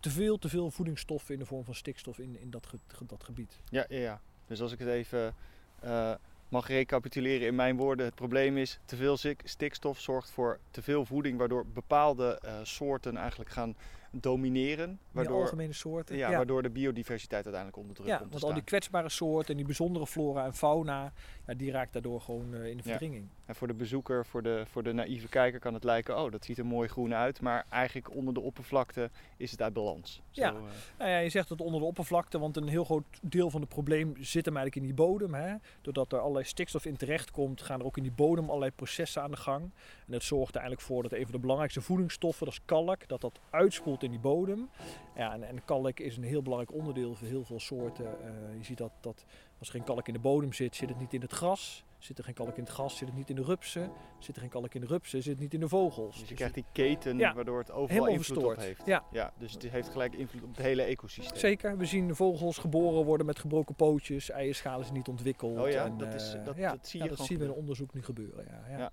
te 0.00 0.10
veel, 0.10 0.38
te 0.38 0.48
veel 0.48 0.70
voedingsstoffen 0.70 1.34
in 1.34 1.40
de 1.40 1.46
vorm 1.46 1.64
van 1.64 1.74
stikstof 1.74 2.18
in, 2.18 2.40
in 2.40 2.50
dat, 2.50 2.66
dat 3.06 3.24
gebied. 3.24 3.58
Ja, 3.70 3.86
ja. 3.88 4.20
Dus 4.46 4.60
als 4.60 4.72
ik 4.72 4.78
het 4.78 4.88
even 4.88 5.34
eh, 5.80 6.14
mag 6.48 6.66
recapituleren 6.68 7.46
in 7.46 7.54
mijn 7.54 7.76
woorden. 7.76 8.06
Het 8.06 8.14
probleem 8.14 8.56
is 8.56 8.78
te 8.84 8.96
veel 8.96 9.16
stik- 9.16 9.42
stikstof 9.44 10.00
zorgt 10.00 10.30
voor 10.30 10.58
te 10.70 10.82
veel 10.82 11.04
voeding. 11.04 11.38
Waardoor 11.38 11.66
bepaalde 11.66 12.38
eh, 12.42 12.54
soorten 12.62 13.16
eigenlijk 13.16 13.50
gaan 13.50 13.76
domineren. 14.22 15.00
Waardoor, 15.12 15.40
algemene 15.40 15.72
soorten. 15.72 16.16
ja, 16.16 16.30
waardoor 16.30 16.62
de 16.62 16.70
biodiversiteit 16.70 17.44
uiteindelijk 17.44 17.76
onder 17.76 17.94
druk 17.94 18.08
Ja, 18.08 18.16
komt 18.16 18.32
te 18.32 18.38
want 18.38 18.44
al 18.50 18.54
die 18.54 18.64
kwetsbare 18.64 19.08
soorten 19.08 19.50
en 19.50 19.56
die 19.56 19.66
bijzondere 19.66 20.06
flora 20.06 20.44
en 20.44 20.54
fauna, 20.54 21.12
ja, 21.48 21.54
die 21.54 21.70
raakt 21.70 21.92
daardoor 21.92 22.20
gewoon 22.20 22.54
eh, 22.54 22.64
in 22.66 22.76
de 22.76 22.82
Ja. 22.82 22.88
verdringing. 22.90 23.26
En 23.44 23.54
voor 23.54 23.66
de 23.66 23.74
bezoeker, 23.74 24.26
voor 24.26 24.42
de, 24.42 24.62
voor 24.70 24.82
de 24.82 24.92
naïeve 24.92 25.28
kijker 25.28 25.60
kan 25.60 25.74
het 25.74 25.84
lijken... 25.84 26.22
oh, 26.22 26.30
dat 26.30 26.44
ziet 26.44 26.58
er 26.58 26.66
mooi 26.66 26.88
groen 26.88 27.14
uit. 27.14 27.40
Maar 27.40 27.66
eigenlijk 27.70 28.14
onder 28.14 28.34
de 28.34 28.40
oppervlakte 28.40 29.10
is 29.36 29.50
het 29.50 29.62
uit 29.62 29.72
balans. 29.72 30.22
Zo, 30.30 30.42
Ja. 30.42 30.48
eh, 30.48 30.60
Nou 30.98 31.10
ja, 31.10 31.18
je 31.18 31.28
zegt 31.28 31.48
het 31.48 31.60
onder 31.60 31.80
de 31.80 31.86
oppervlakte, 31.86 32.38
want 32.38 32.56
een 32.56 32.68
heel 32.68 32.84
groot 32.84 33.04
deel 33.22 33.50
van 33.50 33.60
het 33.60 33.68
probleem 33.70 34.14
zit 34.20 34.44
hem 34.44 34.56
eigenlijk 34.56 34.76
in 34.86 34.94
die 34.94 35.04
bodem. 35.06 35.34
Hè? 35.34 35.54
Doordat 35.80 36.12
er 36.12 36.18
allerlei 36.18 36.44
stikstof 36.44 36.84
in 36.84 36.96
terecht 36.96 37.30
komt, 37.30 37.62
gaan 37.62 37.80
er 37.80 37.86
ook 37.86 37.96
in 37.96 38.02
die 38.02 38.12
bodem 38.12 38.46
allerlei 38.48 38.70
processen 38.70 39.22
aan 39.22 39.30
de 39.30 39.36
gang. 39.36 39.62
En 40.06 40.12
dat 40.12 40.22
zorgt 40.22 40.54
er 40.54 40.60
eigenlijk 40.60 40.88
voor 40.88 41.02
dat 41.02 41.12
een 41.12 41.22
van 41.22 41.32
de 41.32 41.38
belangrijkste 41.38 41.80
voedingsstoffen, 41.80 42.44
dat 42.46 42.54
is 42.54 42.60
kalk, 42.64 43.08
dat 43.08 43.20
dat 43.20 43.38
uitspoelt 43.50 44.02
in 44.02 44.10
die 44.10 44.20
bodem. 44.20 44.68
Ja, 45.16 45.32
en, 45.32 45.42
en 45.42 45.64
kalk 45.64 46.00
is 46.00 46.16
een 46.16 46.22
heel 46.22 46.42
belangrijk 46.42 46.78
onderdeel 46.78 47.14
voor 47.14 47.26
heel 47.28 47.44
veel 47.44 47.60
soorten. 47.60 48.06
Eh, 48.06 48.56
je 48.58 48.64
ziet 48.64 48.78
dat, 48.78 48.92
dat 49.00 49.24
als 49.58 49.68
er 49.68 49.74
geen 49.74 49.84
kalk 49.84 50.06
in 50.08 50.12
de 50.14 50.20
bodem 50.20 50.52
zit, 50.52 50.76
zit 50.76 50.88
het 50.88 50.98
niet 50.98 51.12
in 51.14 51.20
het 51.20 51.32
gras. 51.32 51.84
Zit 51.98 52.18
er 52.18 52.24
geen 52.24 52.34
kalk 52.34 52.56
in 52.56 52.62
het 52.62 52.72
gras, 52.72 52.96
zit 52.96 53.08
het 53.08 53.16
niet 53.16 53.30
in 53.30 53.36
de 53.36 53.42
rupsen. 53.42 53.90
Zit 54.18 54.34
er 54.34 54.40
geen 54.40 54.50
kalk 54.50 54.74
in 54.74 54.80
de 54.80 54.86
rupsen, 54.86 55.22
zit 55.22 55.32
het 55.32 55.40
niet 55.42 55.54
in 55.54 55.60
de 55.60 55.68
vogels. 55.68 56.10
dus 56.10 56.20
je 56.20 56.26
Dus 56.26 56.36
krijgt 56.36 56.54
die 56.54 56.64
keten 56.72 57.18
Ja. 57.18 57.34
waardoor 57.34 57.58
het 57.58 57.70
overal 57.70 58.06
invloed 58.06 58.18
op 58.36 58.42
verstoord. 58.44 58.60
heeft. 58.60 58.82
Ja, 58.86 59.04
Ja, 59.12 59.32
dus 59.38 59.52
het 59.52 59.62
heeft 59.62 59.88
gelijk 59.88 60.14
invloed 60.14 60.42
op 60.42 60.48
het 60.48 60.58
hele 60.58 60.82
ecosysteem. 60.82 61.38
Zeker, 61.38 61.76
we 61.78 61.84
zien 61.84 62.14
vogels 62.16 62.58
geboren 62.58 63.04
worden 63.04 63.26
met 63.26 63.38
gebroken 63.38 63.74
pootjes, 63.74 64.30
eierschalen 64.30 64.84
zijn 64.84 64.96
niet 64.96 65.08
ontwikkeld. 65.08 65.58
Oh 65.58 65.70
ja, 65.70 65.84
en, 65.84 65.98
dat 65.98 66.14
is- 66.14 66.34
eh, 66.34 66.44
dat- 66.44 66.56
ja, 66.56 66.70
dat 66.70 66.88
zie 66.88 67.02
je 67.02 67.08
dat 67.08 67.18
zien 67.18 67.38
we 67.38 67.44
in 67.44 67.52
onderzoek 67.52 67.94
nu 67.94 68.02
gebeuren. 68.02 68.46
Ja. 68.68 68.90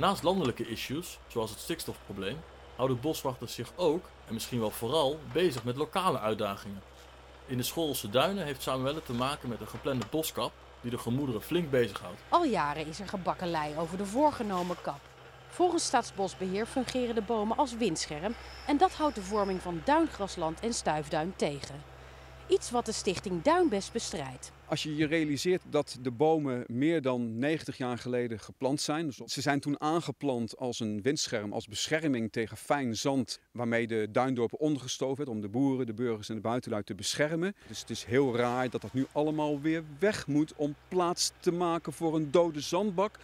Naast 0.00 0.22
landelijke 0.22 0.68
issues, 0.68 1.18
zoals 1.26 1.50
het 1.50 1.60
stikstofprobleem, 1.60 2.40
houden 2.76 3.00
boswachters 3.00 3.54
zich 3.54 3.72
ook, 3.76 4.04
en 4.26 4.34
misschien 4.34 4.60
wel 4.60 4.70
vooral, 4.70 5.18
bezig 5.32 5.64
met 5.64 5.76
lokale 5.76 6.18
uitdagingen. 6.18 6.82
In 7.46 7.56
de 7.56 7.62
Schoolse 7.62 8.10
Duinen 8.10 8.44
heeft 8.44 8.62
Samuelle 8.62 9.02
te 9.02 9.12
maken 9.12 9.48
met 9.48 9.60
een 9.60 9.68
geplande 9.68 10.04
boskap 10.10 10.52
die 10.80 10.90
de 10.90 10.98
gemoederen 10.98 11.42
flink 11.42 11.70
bezighoudt. 11.70 12.20
Al 12.28 12.44
jaren 12.44 12.86
is 12.86 13.00
er 13.00 13.08
gebakkelei 13.08 13.76
over 13.78 13.96
de 13.96 14.06
voorgenomen 14.06 14.76
kap. 14.82 15.00
Volgens 15.48 15.84
Staatsbosbeheer 15.84 16.66
fungeren 16.66 17.14
de 17.14 17.22
bomen 17.22 17.56
als 17.56 17.76
windscherm 17.76 18.34
en 18.66 18.76
dat 18.76 18.92
houdt 18.92 19.14
de 19.14 19.22
vorming 19.22 19.62
van 19.62 19.80
duingrasland 19.84 20.60
en 20.60 20.74
stuifduin 20.74 21.32
tegen. 21.36 21.82
Iets 22.46 22.70
wat 22.70 22.86
de 22.86 22.92
stichting 22.92 23.42
Duinbest 23.42 23.92
bestrijdt. 23.92 24.52
Als 24.70 24.82
je 24.82 24.96
je 24.96 25.06
realiseert 25.06 25.62
dat 25.70 25.98
de 26.00 26.10
bomen 26.10 26.64
meer 26.66 27.02
dan 27.02 27.38
90 27.38 27.76
jaar 27.76 27.98
geleden 27.98 28.40
geplant 28.40 28.80
zijn. 28.80 29.06
Dus 29.06 29.16
ze 29.16 29.40
zijn 29.40 29.60
toen 29.60 29.80
aangeplant 29.80 30.56
als 30.56 30.80
een 30.80 31.02
windscherm, 31.02 31.52
als 31.52 31.66
bescherming 31.66 32.32
tegen 32.32 32.56
fijn 32.56 32.96
zand. 32.96 33.40
Waarmee 33.52 33.86
de 33.86 34.08
duindorpen 34.12 34.58
ondergestoven 34.58 35.16
werd 35.16 35.28
om 35.28 35.40
de 35.40 35.48
boeren, 35.48 35.86
de 35.86 35.94
burgers 35.94 36.28
en 36.28 36.34
de 36.34 36.40
buitenluid 36.40 36.86
te 36.86 36.94
beschermen. 36.94 37.54
Dus 37.66 37.80
het 37.80 37.90
is 37.90 38.04
heel 38.04 38.36
raar 38.36 38.70
dat 38.70 38.80
dat 38.80 38.92
nu 38.92 39.06
allemaal 39.12 39.60
weer 39.60 39.82
weg 39.98 40.26
moet 40.26 40.52
om 40.56 40.74
plaats 40.88 41.32
te 41.40 41.52
maken 41.52 41.92
voor 41.92 42.14
een 42.14 42.30
dode 42.30 42.60
zandbak. 42.60 43.18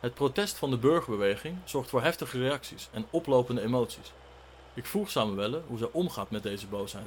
Het 0.00 0.14
protest 0.14 0.56
van 0.56 0.70
de 0.70 0.78
burgerbeweging 0.78 1.56
zorgt 1.64 1.90
voor 1.90 2.02
heftige 2.02 2.38
reacties 2.38 2.88
en 2.92 3.06
oplopende 3.10 3.62
emoties. 3.62 4.12
Ik 4.74 4.86
vroeg 4.86 5.10
Samuelle 5.10 5.62
hoe 5.66 5.78
zij 5.78 5.88
omgaat 5.92 6.30
met 6.30 6.42
deze 6.42 6.66
boosheid. 6.66 7.06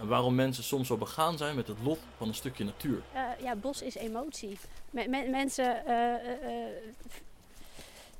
En 0.00 0.06
waarom 0.06 0.34
mensen 0.34 0.64
soms 0.64 0.86
zo 0.86 0.96
begaan 0.96 1.36
zijn 1.36 1.56
met 1.56 1.66
het 1.66 1.76
lot 1.82 1.98
van 2.16 2.28
een 2.28 2.34
stukje 2.34 2.64
natuur. 2.64 3.02
Uh, 3.14 3.22
ja, 3.42 3.54
bos 3.56 3.82
is 3.82 3.94
emotie. 3.94 4.58
Me 4.90 5.08
me 5.08 5.28
mensen. 5.28 5.82
Uh, 5.88 5.94
uh, 5.94 6.66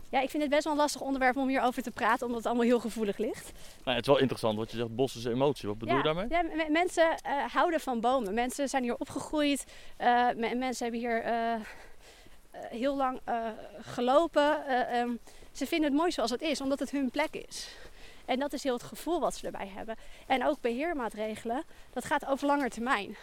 ja, 0.08 0.20
ik 0.20 0.30
vind 0.30 0.42
het 0.42 0.52
best 0.52 0.64
wel 0.64 0.72
een 0.72 0.78
lastig 0.78 1.00
onderwerp 1.00 1.36
om 1.36 1.48
hierover 1.48 1.82
te 1.82 1.90
praten, 1.90 2.26
omdat 2.26 2.36
het 2.36 2.46
allemaal 2.46 2.66
heel 2.66 2.80
gevoelig 2.80 3.18
ligt. 3.18 3.52
Nou, 3.84 3.96
het 3.96 4.06
is 4.06 4.12
wel 4.12 4.18
interessant 4.18 4.58
wat 4.58 4.70
je 4.70 4.76
zegt, 4.76 4.94
bos 4.94 5.16
is 5.16 5.24
emotie. 5.24 5.68
Wat 5.68 5.78
bedoel 5.78 5.94
ja, 5.94 6.00
je 6.00 6.14
daarmee? 6.14 6.26
Ja, 6.28 6.68
mensen 6.68 7.14
houden 7.52 7.80
van 7.80 8.00
bomen. 8.00 8.34
Mensen 8.34 8.68
zijn 8.68 8.82
hier 8.82 8.96
opgegroeid. 8.96 9.64
mensen 10.56 10.84
hebben 10.84 11.00
hier 11.00 11.24
heel 12.52 12.96
lang 12.96 13.20
gelopen. 13.80 14.74
Um, 14.96 15.18
ze 15.52 15.66
vinden 15.66 15.88
het 15.88 15.98
mooi 15.98 16.10
zoals 16.10 16.30
het 16.30 16.42
is, 16.42 16.60
omdat 16.60 16.78
het 16.78 16.90
hun 16.90 17.10
plek 17.10 17.34
is. 17.34 17.68
En 18.30 18.38
dat 18.38 18.52
is 18.52 18.62
heel 18.62 18.72
het 18.72 18.82
gevoel 18.82 19.20
wat 19.20 19.34
ze 19.34 19.46
erbij 19.46 19.68
hebben. 19.74 19.96
En 20.26 20.46
ook 20.46 20.60
beheermaatregelen, 20.60 21.62
dat 21.92 22.04
gaat 22.04 22.26
over 22.26 22.46
langer 22.46 22.70
termijn. 22.70 23.16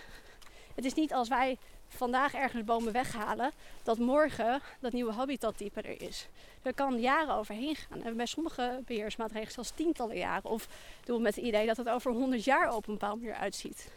Het 0.75 0.85
is 0.85 0.93
niet 0.93 1.13
als 1.13 1.27
wij 1.27 1.57
vandaag 1.87 2.33
ergens 2.33 2.63
bomen 2.63 2.91
weghalen, 2.91 3.51
dat 3.83 3.97
morgen 3.97 4.61
dat 4.79 4.91
nieuwe 4.91 5.11
habitattype 5.11 5.81
er 5.81 6.01
is. 6.01 6.27
Er 6.61 6.73
kan 6.73 6.99
jaren 6.99 7.33
overheen 7.33 7.75
gaan. 7.75 8.03
En 8.03 8.17
bij 8.17 8.25
sommige 8.25 8.81
beheersmaatregelen 8.85 9.53
zelfs 9.53 9.71
tientallen 9.75 10.17
jaren. 10.17 10.49
Of 10.49 10.67
doen 11.05 11.17
we 11.17 11.21
met 11.21 11.35
het 11.35 11.45
idee 11.45 11.65
dat 11.65 11.77
het 11.77 11.89
over 11.89 12.11
100 12.11 12.43
jaar 12.43 12.73
op 12.73 12.87
een 12.87 12.93
bepaalde 12.93 13.21
manier 13.21 13.35
uitziet. 13.35 13.91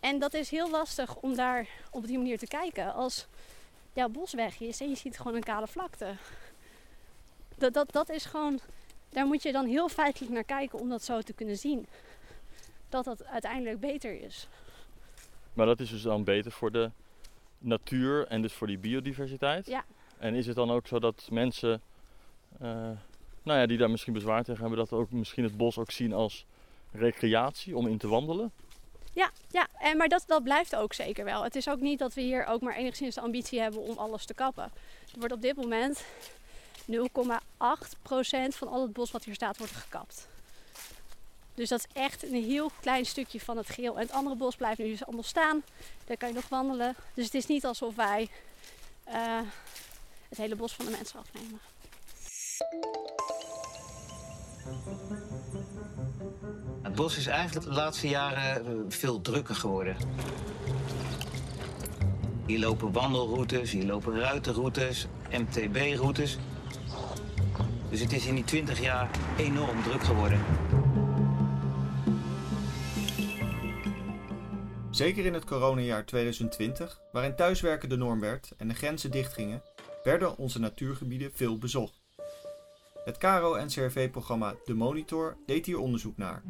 En 0.00 0.18
dat 0.18 0.34
is 0.34 0.50
heel 0.50 0.70
lastig 0.70 1.16
om 1.16 1.34
daar 1.34 1.66
op 1.90 2.06
die 2.06 2.18
manier 2.18 2.38
te 2.38 2.46
kijken. 2.46 2.94
Als 2.94 3.26
jouw 3.92 4.08
bos 4.08 4.32
weg 4.32 4.60
is 4.60 4.80
en 4.80 4.88
je 4.88 4.96
ziet 4.96 5.16
gewoon 5.16 5.34
een 5.34 5.42
kale 5.42 5.66
vlakte. 5.66 6.14
Dat, 7.56 7.72
dat, 7.72 7.92
dat 7.92 8.08
is 8.08 8.24
gewoon 8.24 8.60
daar 9.14 9.26
moet 9.26 9.42
je 9.42 9.52
dan 9.52 9.66
heel 9.66 9.88
feitelijk 9.88 10.32
naar 10.32 10.44
kijken 10.44 10.78
om 10.78 10.88
dat 10.88 11.02
zo 11.02 11.20
te 11.20 11.32
kunnen 11.32 11.56
zien. 11.56 11.86
Dat 12.88 13.04
dat 13.04 13.24
uiteindelijk 13.24 13.80
beter 13.80 14.22
is. 14.22 14.48
Maar 15.52 15.66
dat 15.66 15.80
is 15.80 15.90
dus 15.90 16.02
dan 16.02 16.24
beter 16.24 16.52
voor 16.52 16.72
de 16.72 16.90
natuur 17.58 18.26
en 18.26 18.42
dus 18.42 18.52
voor 18.52 18.66
die 18.66 18.78
biodiversiteit? 18.78 19.66
Ja. 19.66 19.84
En 20.18 20.34
is 20.34 20.46
het 20.46 20.56
dan 20.56 20.70
ook 20.70 20.86
zo 20.86 20.98
dat 20.98 21.28
mensen 21.30 21.82
uh, 22.62 22.90
nou 23.42 23.58
ja, 23.58 23.66
die 23.66 23.78
daar 23.78 23.90
misschien 23.90 24.12
bezwaar 24.12 24.44
tegen 24.44 24.60
hebben, 24.60 24.78
dat 24.78 24.92
ook 24.92 25.10
misschien 25.10 25.44
het 25.44 25.56
bos 25.56 25.78
ook 25.78 25.90
zien 25.90 26.12
als 26.12 26.46
recreatie 26.92 27.76
om 27.76 27.86
in 27.86 27.98
te 27.98 28.08
wandelen? 28.08 28.52
Ja, 29.12 29.30
ja. 29.50 29.68
En, 29.78 29.96
maar 29.96 30.08
dat, 30.08 30.24
dat 30.26 30.42
blijft 30.42 30.76
ook 30.76 30.92
zeker 30.92 31.24
wel. 31.24 31.42
Het 31.44 31.56
is 31.56 31.68
ook 31.68 31.80
niet 31.80 31.98
dat 31.98 32.14
we 32.14 32.20
hier 32.20 32.46
ook 32.46 32.60
maar 32.60 32.76
enigszins 32.76 33.14
de 33.14 33.20
ambitie 33.20 33.60
hebben 33.60 33.80
om 33.80 33.98
alles 33.98 34.24
te 34.24 34.34
kappen. 34.34 34.64
Er 35.12 35.18
wordt 35.18 35.34
op 35.34 35.42
dit 35.42 35.56
moment 35.56 36.04
0,8% 36.90 38.56
van 38.56 38.68
al 38.68 38.82
het 38.82 38.92
bos 38.92 39.10
wat 39.10 39.24
hier 39.24 39.34
staat 39.34 39.58
wordt 39.58 39.72
gekapt. 39.72 40.26
Dus 41.54 41.68
dat 41.68 41.78
is 41.78 42.02
echt 42.02 42.22
een 42.22 42.44
heel 42.44 42.70
klein 42.80 43.06
stukje 43.06 43.40
van 43.40 43.56
het 43.56 43.68
geel. 43.68 43.94
En 43.94 44.00
het 44.00 44.12
andere 44.12 44.36
bos 44.36 44.56
blijft 44.56 44.78
nu 44.78 44.88
dus 44.88 45.04
allemaal 45.04 45.22
staan. 45.22 45.62
Daar 46.04 46.16
kan 46.16 46.28
je 46.28 46.34
nog 46.34 46.48
wandelen. 46.48 46.96
Dus 47.14 47.24
het 47.24 47.34
is 47.34 47.46
niet 47.46 47.64
alsof 47.64 47.94
wij 47.94 48.28
uh, 49.08 49.40
het 50.28 50.38
hele 50.38 50.56
bos 50.56 50.72
van 50.72 50.84
de 50.84 50.90
mensen 50.90 51.18
afnemen. 51.18 51.60
Het 56.82 56.94
bos 56.94 57.16
is 57.16 57.26
eigenlijk 57.26 57.66
de 57.66 57.72
laatste 57.72 58.08
jaren 58.08 58.66
eh, 58.66 58.72
veel 58.88 59.20
drukker 59.20 59.54
geworden. 59.54 59.96
Hier 62.46 62.58
lopen 62.58 62.92
wandelroutes, 62.92 63.70
hier 63.70 63.84
lopen 63.84 64.20
ruitenroutes, 64.20 65.06
MTB-routes. 65.30 66.38
Dus 67.94 68.02
het 68.02 68.12
is 68.12 68.26
in 68.26 68.34
die 68.34 68.44
20 68.44 68.80
jaar 68.80 69.10
enorm 69.38 69.82
druk 69.82 70.02
geworden. 70.02 70.40
Zeker 74.90 75.24
in 75.24 75.34
het 75.34 75.44
coronajaar 75.44 76.04
2020, 76.04 77.00
waarin 77.12 77.36
thuiswerken 77.36 77.88
de 77.88 77.96
norm 77.96 78.20
werd 78.20 78.52
en 78.56 78.68
de 78.68 78.74
grenzen 78.74 79.10
dichtgingen, 79.10 79.62
werden 80.04 80.38
onze 80.38 80.60
natuurgebieden 80.60 81.30
veel 81.34 81.58
bezocht. 81.58 82.00
Het 83.04 83.18
KRO-NCRV-programma 83.18 84.54
De 84.64 84.74
Monitor 84.74 85.36
deed 85.46 85.66
hier 85.66 85.78
onderzoek 85.78 86.16
naar. 86.16 86.42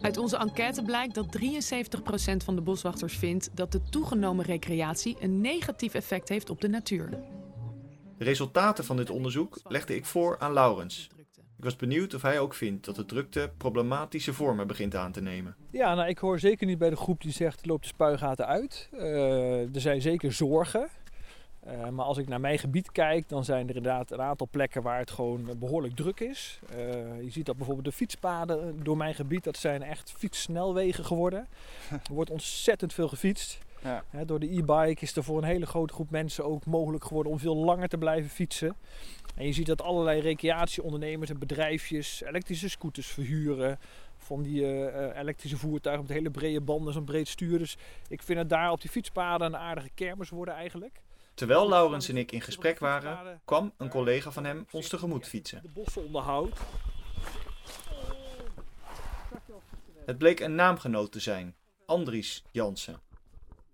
Uit 0.00 0.16
onze 0.16 0.36
enquête 0.36 0.82
blijkt 0.82 1.14
dat 1.14 1.38
73% 1.38 2.36
van 2.44 2.54
de 2.54 2.62
boswachters 2.62 3.16
vindt 3.16 3.50
dat 3.56 3.72
de 3.72 3.82
toegenomen 3.82 4.44
recreatie 4.44 5.16
een 5.20 5.40
negatief 5.40 5.94
effect 5.94 6.28
heeft 6.28 6.50
op 6.50 6.60
de 6.60 6.68
natuur. 6.68 7.37
De 8.18 8.24
resultaten 8.24 8.84
van 8.84 8.96
dit 8.96 9.10
onderzoek 9.10 9.58
legde 9.68 9.94
ik 9.94 10.04
voor 10.04 10.38
aan 10.38 10.52
Laurens. 10.52 11.08
Ik 11.58 11.64
was 11.64 11.76
benieuwd 11.76 12.14
of 12.14 12.22
hij 12.22 12.38
ook 12.38 12.54
vindt 12.54 12.84
dat 12.84 12.96
de 12.96 13.04
drukte 13.04 13.50
problematische 13.56 14.32
vormen 14.32 14.66
begint 14.66 14.94
aan 14.94 15.12
te 15.12 15.20
nemen. 15.20 15.56
Ja, 15.70 15.94
nou, 15.94 16.08
ik 16.08 16.18
hoor 16.18 16.38
zeker 16.38 16.66
niet 16.66 16.78
bij 16.78 16.90
de 16.90 16.96
groep 16.96 17.20
die 17.20 17.32
zegt 17.32 17.66
loopt 17.66 17.82
de 17.82 17.88
spuigaten 17.88 18.46
uit. 18.46 18.88
Uh, 18.92 19.74
er 19.74 19.80
zijn 19.80 20.00
zeker 20.00 20.32
zorgen. 20.32 20.88
Uh, 21.66 21.88
maar 21.88 22.04
als 22.04 22.18
ik 22.18 22.28
naar 22.28 22.40
mijn 22.40 22.58
gebied 22.58 22.92
kijk, 22.92 23.28
dan 23.28 23.44
zijn 23.44 23.68
er 23.68 23.76
inderdaad 23.76 24.10
een 24.10 24.20
aantal 24.20 24.48
plekken 24.50 24.82
waar 24.82 24.98
het 24.98 25.10
gewoon 25.10 25.58
behoorlijk 25.58 25.96
druk 25.96 26.20
is. 26.20 26.58
Uh, 26.70 26.78
je 27.22 27.30
ziet 27.30 27.46
dat 27.46 27.56
bijvoorbeeld 27.56 27.86
de 27.86 27.92
fietspaden 27.92 28.82
door 28.82 28.96
mijn 28.96 29.14
gebied, 29.14 29.44
dat 29.44 29.56
zijn 29.56 29.82
echt 29.82 30.12
fietssnelwegen 30.16 31.04
geworden. 31.04 31.46
Er 31.90 32.12
wordt 32.12 32.30
ontzettend 32.30 32.92
veel 32.92 33.08
gefietst. 33.08 33.58
Ja. 33.82 34.24
door 34.24 34.40
de 34.40 34.56
e-bike 34.56 35.02
is 35.02 35.16
er 35.16 35.24
voor 35.24 35.38
een 35.38 35.44
hele 35.44 35.66
grote 35.66 35.94
groep 35.94 36.10
mensen 36.10 36.44
ook 36.44 36.66
mogelijk 36.66 37.04
geworden 37.04 37.32
om 37.32 37.38
veel 37.38 37.56
langer 37.56 37.88
te 37.88 37.98
blijven 37.98 38.30
fietsen. 38.30 38.76
En 39.34 39.46
je 39.46 39.52
ziet 39.52 39.66
dat 39.66 39.82
allerlei 39.82 40.20
recreatieondernemers 40.20 41.30
en 41.30 41.38
bedrijfjes 41.38 42.22
elektrische 42.22 42.68
scooters 42.68 43.06
verhuren. 43.06 43.78
Van 44.16 44.42
die 44.42 44.62
uh, 44.62 45.16
elektrische 45.16 45.56
voertuigen 45.56 46.06
met 46.06 46.16
hele 46.16 46.30
brede 46.30 46.60
banden, 46.60 46.92
zo'n 46.92 47.04
breed 47.04 47.28
stuur. 47.28 47.58
Dus 47.58 47.76
ik 48.08 48.22
vind 48.22 48.38
het 48.38 48.48
daar 48.48 48.70
op 48.70 48.80
die 48.80 48.90
fietspaden 48.90 49.46
een 49.46 49.56
aardige 49.56 49.90
kermis 49.94 50.30
worden 50.30 50.54
eigenlijk. 50.54 51.00
Terwijl 51.34 51.68
Laurens 51.68 52.08
en 52.08 52.16
ik 52.16 52.32
in 52.32 52.40
gesprek 52.40 52.78
waren, 52.78 53.40
kwam 53.44 53.72
een 53.76 53.88
collega 53.88 54.30
van 54.30 54.44
hem 54.44 54.66
ons 54.70 54.88
tegemoet 54.88 55.26
fietsen. 55.26 55.62
De 55.62 55.68
bosonderhoud. 55.68 56.58
Het 60.04 60.18
bleek 60.18 60.40
een 60.40 60.54
naamgenoot 60.54 61.12
te 61.12 61.20
zijn, 61.20 61.54
Andries 61.86 62.44
Jansen. 62.50 63.00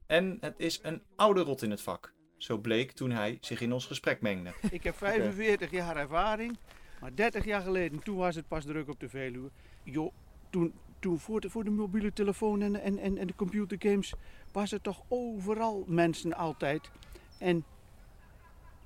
En 0.06 0.38
het 0.40 0.54
is 0.56 0.80
een 0.82 1.02
oude 1.16 1.40
rot 1.40 1.62
in 1.62 1.70
het 1.70 1.80
vak. 1.80 2.14
Zo 2.37 2.58
bleek 2.58 2.92
toen 2.92 3.11
hij 3.11 3.38
zich 3.40 3.61
in 3.61 3.73
ons 3.73 3.87
gesprek 3.87 4.20
mengde. 4.20 4.52
Ik 4.70 4.82
heb 4.82 4.96
45 4.96 5.70
jaar 5.70 5.96
ervaring, 5.96 6.58
maar 7.00 7.14
30 7.14 7.44
jaar 7.44 7.62
geleden, 7.62 8.02
toen 8.02 8.16
was 8.16 8.34
het 8.34 8.49
pas 8.49 8.64
druk 8.64 8.88
op 8.88 9.00
de 9.00 9.08
Veluwe. 9.08 9.50
Jo, 9.82 10.12
toen, 10.50 10.75
toen 10.99 11.18
voor, 11.18 11.40
de, 11.40 11.50
voor 11.50 11.64
de 11.64 11.70
mobiele 11.70 12.12
telefoon 12.12 12.62
en, 12.62 12.80
en, 12.80 12.99
en, 12.99 13.18
en 13.18 13.26
de 13.26 13.34
computergames 13.34 14.14
was 14.52 14.73
er 14.73 14.80
toch 14.80 15.02
overal 15.08 15.84
mensen 15.87 16.34
altijd. 16.34 16.90
En 17.38 17.64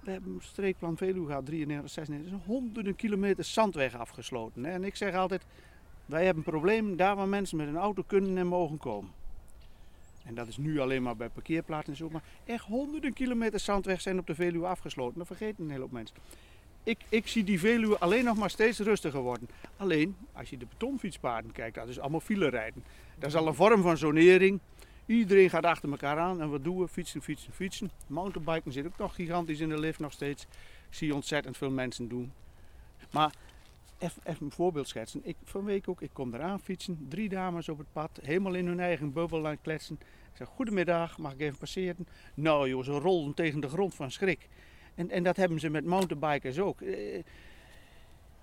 we 0.01 0.11
hebben 0.11 0.33
een 0.33 0.43
streekplan 0.43 0.97
Veluwe 0.97 1.27
gehad, 1.27 1.47
93, 1.47 1.91
96, 1.91 2.33
dus 2.33 2.47
honderden 2.47 2.97
kilometer 2.97 3.45
zandweg 3.45 3.95
afgesloten. 3.95 4.65
En 4.65 4.85
ik 4.85 4.97
zeg 4.97 5.15
altijd, 5.15 5.47
wij 6.07 6.25
hebben 6.25 6.45
een 6.45 6.51
probleem 6.53 6.97
daar 6.97 7.17
waar 7.17 7.29
mensen 7.29 7.57
met 7.57 7.69
een 7.69 7.77
auto 7.77 8.03
kunnen 8.07 8.39
en 8.39 8.47
mogen 8.47 8.79
komen. 8.79 9.18
En 10.29 10.35
dat 10.35 10.49
is 10.49 10.57
nu 10.57 10.81
alleen 10.81 11.03
maar 11.03 11.17
bij 11.17 11.29
parkeerplaatsen 11.29 11.93
en 11.93 11.99
zo. 11.99 12.09
Maar 12.09 12.23
echt 12.45 12.65
honderden 12.65 13.13
kilometer 13.13 13.61
zandweg 13.61 14.01
zijn 14.01 14.19
op 14.19 14.27
de 14.27 14.35
Veluwe 14.35 14.67
afgesloten. 14.67 15.19
Dat 15.19 15.27
vergeten 15.27 15.65
een 15.65 15.71
hele 15.71 15.87
mensen. 15.91 16.17
Ik, 16.83 16.99
ik 17.09 17.27
zie 17.29 17.45
die 17.45 17.59
Veluwe 17.59 17.99
alleen 17.99 18.25
nog 18.25 18.37
maar 18.37 18.51
steeds 18.51 18.79
rustiger 18.79 19.21
worden. 19.21 19.49
Alleen, 19.77 20.17
als 20.33 20.51
je 20.51 20.57
de 20.57 20.67
betonfietspaden 20.67 21.53
kijkt, 21.53 21.75
dat 21.75 21.89
is 21.89 21.99
allemaal 21.99 22.21
file 22.21 22.49
rijden. 22.49 22.85
Dat 23.19 23.29
is 23.29 23.37
al 23.37 23.47
een 23.47 23.55
vorm 23.55 23.83
van 23.83 23.97
zonering. 23.97 24.61
Iedereen 25.07 25.51
gaat 25.51 25.65
achter 25.65 25.91
elkaar 25.91 26.19
aan. 26.19 26.41
En 26.41 26.51
wat 26.51 26.65
doen 26.65 26.79
we? 26.79 26.89
Fietsen, 26.89 27.23
fietsen, 27.23 27.53
fietsen. 27.53 27.91
Mountainbiken 28.07 28.73
zit 28.73 28.87
ook 28.87 28.99
nog 28.99 29.15
gigantisch 29.15 29.61
in 29.61 29.69
de 29.69 29.79
lift 29.79 29.99
nog 29.99 30.13
steeds. 30.13 30.43
Ik 30.89 30.95
zie 30.95 31.15
ontzettend 31.15 31.57
veel 31.57 31.71
mensen 31.71 32.09
doen. 32.09 32.33
Maar 33.11 33.33
even, 33.99 34.23
even 34.25 34.47
een 34.47 34.53
voorbeeld 34.53 34.89
schetsen. 34.89 35.21
Ik, 35.25 35.37
van 35.45 35.65
week 35.65 35.89
ook, 35.89 36.03
ik 36.03 36.11
kom 36.13 36.35
eraan 36.35 36.61
fietsen. 36.61 37.07
Drie 37.09 37.29
dames 37.29 37.69
op 37.69 37.79
het 37.79 37.93
pad, 37.93 38.19
helemaal 38.23 38.55
in 38.55 38.67
hun 38.67 38.81
eigen 38.81 39.13
bubbel 39.13 39.47
aan 39.47 39.61
kletsen. 39.61 39.99
Zeg, 40.39 40.49
goedemiddag, 40.49 41.19
mag 41.19 41.33
ik 41.33 41.41
even 41.41 41.59
passeren? 41.59 42.07
Nou 42.35 42.69
joh, 42.69 42.85
ze 42.85 42.91
rollen 42.93 43.35
tegen 43.35 43.61
de 43.61 43.69
grond 43.69 43.95
van 43.95 44.11
schrik. 44.11 44.49
En, 44.95 45.11
en 45.11 45.23
dat 45.23 45.37
hebben 45.37 45.61
ze 45.61 45.69
met 45.71 45.85
mountainbikers 45.85 46.59
ook. 46.59 46.81
Eh, 46.81 47.23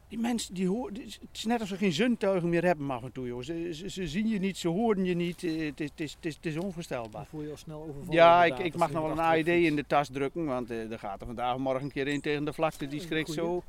Die 0.07 0.19
mensen, 0.19 0.53
die 0.53 0.67
horen, 0.67 0.93
het 0.93 1.19
is 1.33 1.45
net 1.45 1.59
alsof 1.59 1.77
ze 1.77 1.83
geen 1.83 1.91
zintuigen 1.93 2.49
meer 2.49 2.63
hebben 2.65 2.89
af 2.89 3.03
en 3.03 3.11
toe. 3.11 3.27
Joh. 3.27 3.41
Ze, 3.43 3.69
ze, 3.73 3.89
ze 3.89 4.07
zien 4.07 4.27
je 4.27 4.39
niet, 4.39 4.57
ze 4.57 4.67
horen 4.67 5.05
je 5.05 5.15
niet. 5.15 5.43
Eh, 5.43 5.65
Het 5.65 5.79
is, 5.79 5.89
het 5.89 6.25
is, 6.25 6.35
het 6.35 6.45
is, 6.45 6.57
onvoorstelbaar. 6.57 7.11
Dan 7.11 7.25
voel 7.25 7.41
je 7.41 7.51
al 7.51 7.57
snel 7.57 7.81
overvallen. 7.81 8.11
Ja, 8.13 8.45
ik, 8.45 8.57
ik 8.59 8.75
mag 8.75 8.91
nog 8.91 9.01
wel 9.01 9.11
een 9.11 9.19
AED 9.19 9.47
in 9.47 9.75
de 9.75 9.85
tas 9.87 10.09
drukken, 10.09 10.45
want 10.45 10.69
eh, 10.69 10.91
er 10.91 10.99
gaat 10.99 11.19
er 11.19 11.25
vandaag 11.25 11.57
morgen 11.57 11.83
een 11.83 11.91
keer 11.91 12.07
een 12.07 12.21
tegen 12.21 12.45
de 12.45 12.53
vlakte, 12.53 12.87
die 12.87 13.01
schrikt 13.01 13.31
zo. 13.31 13.63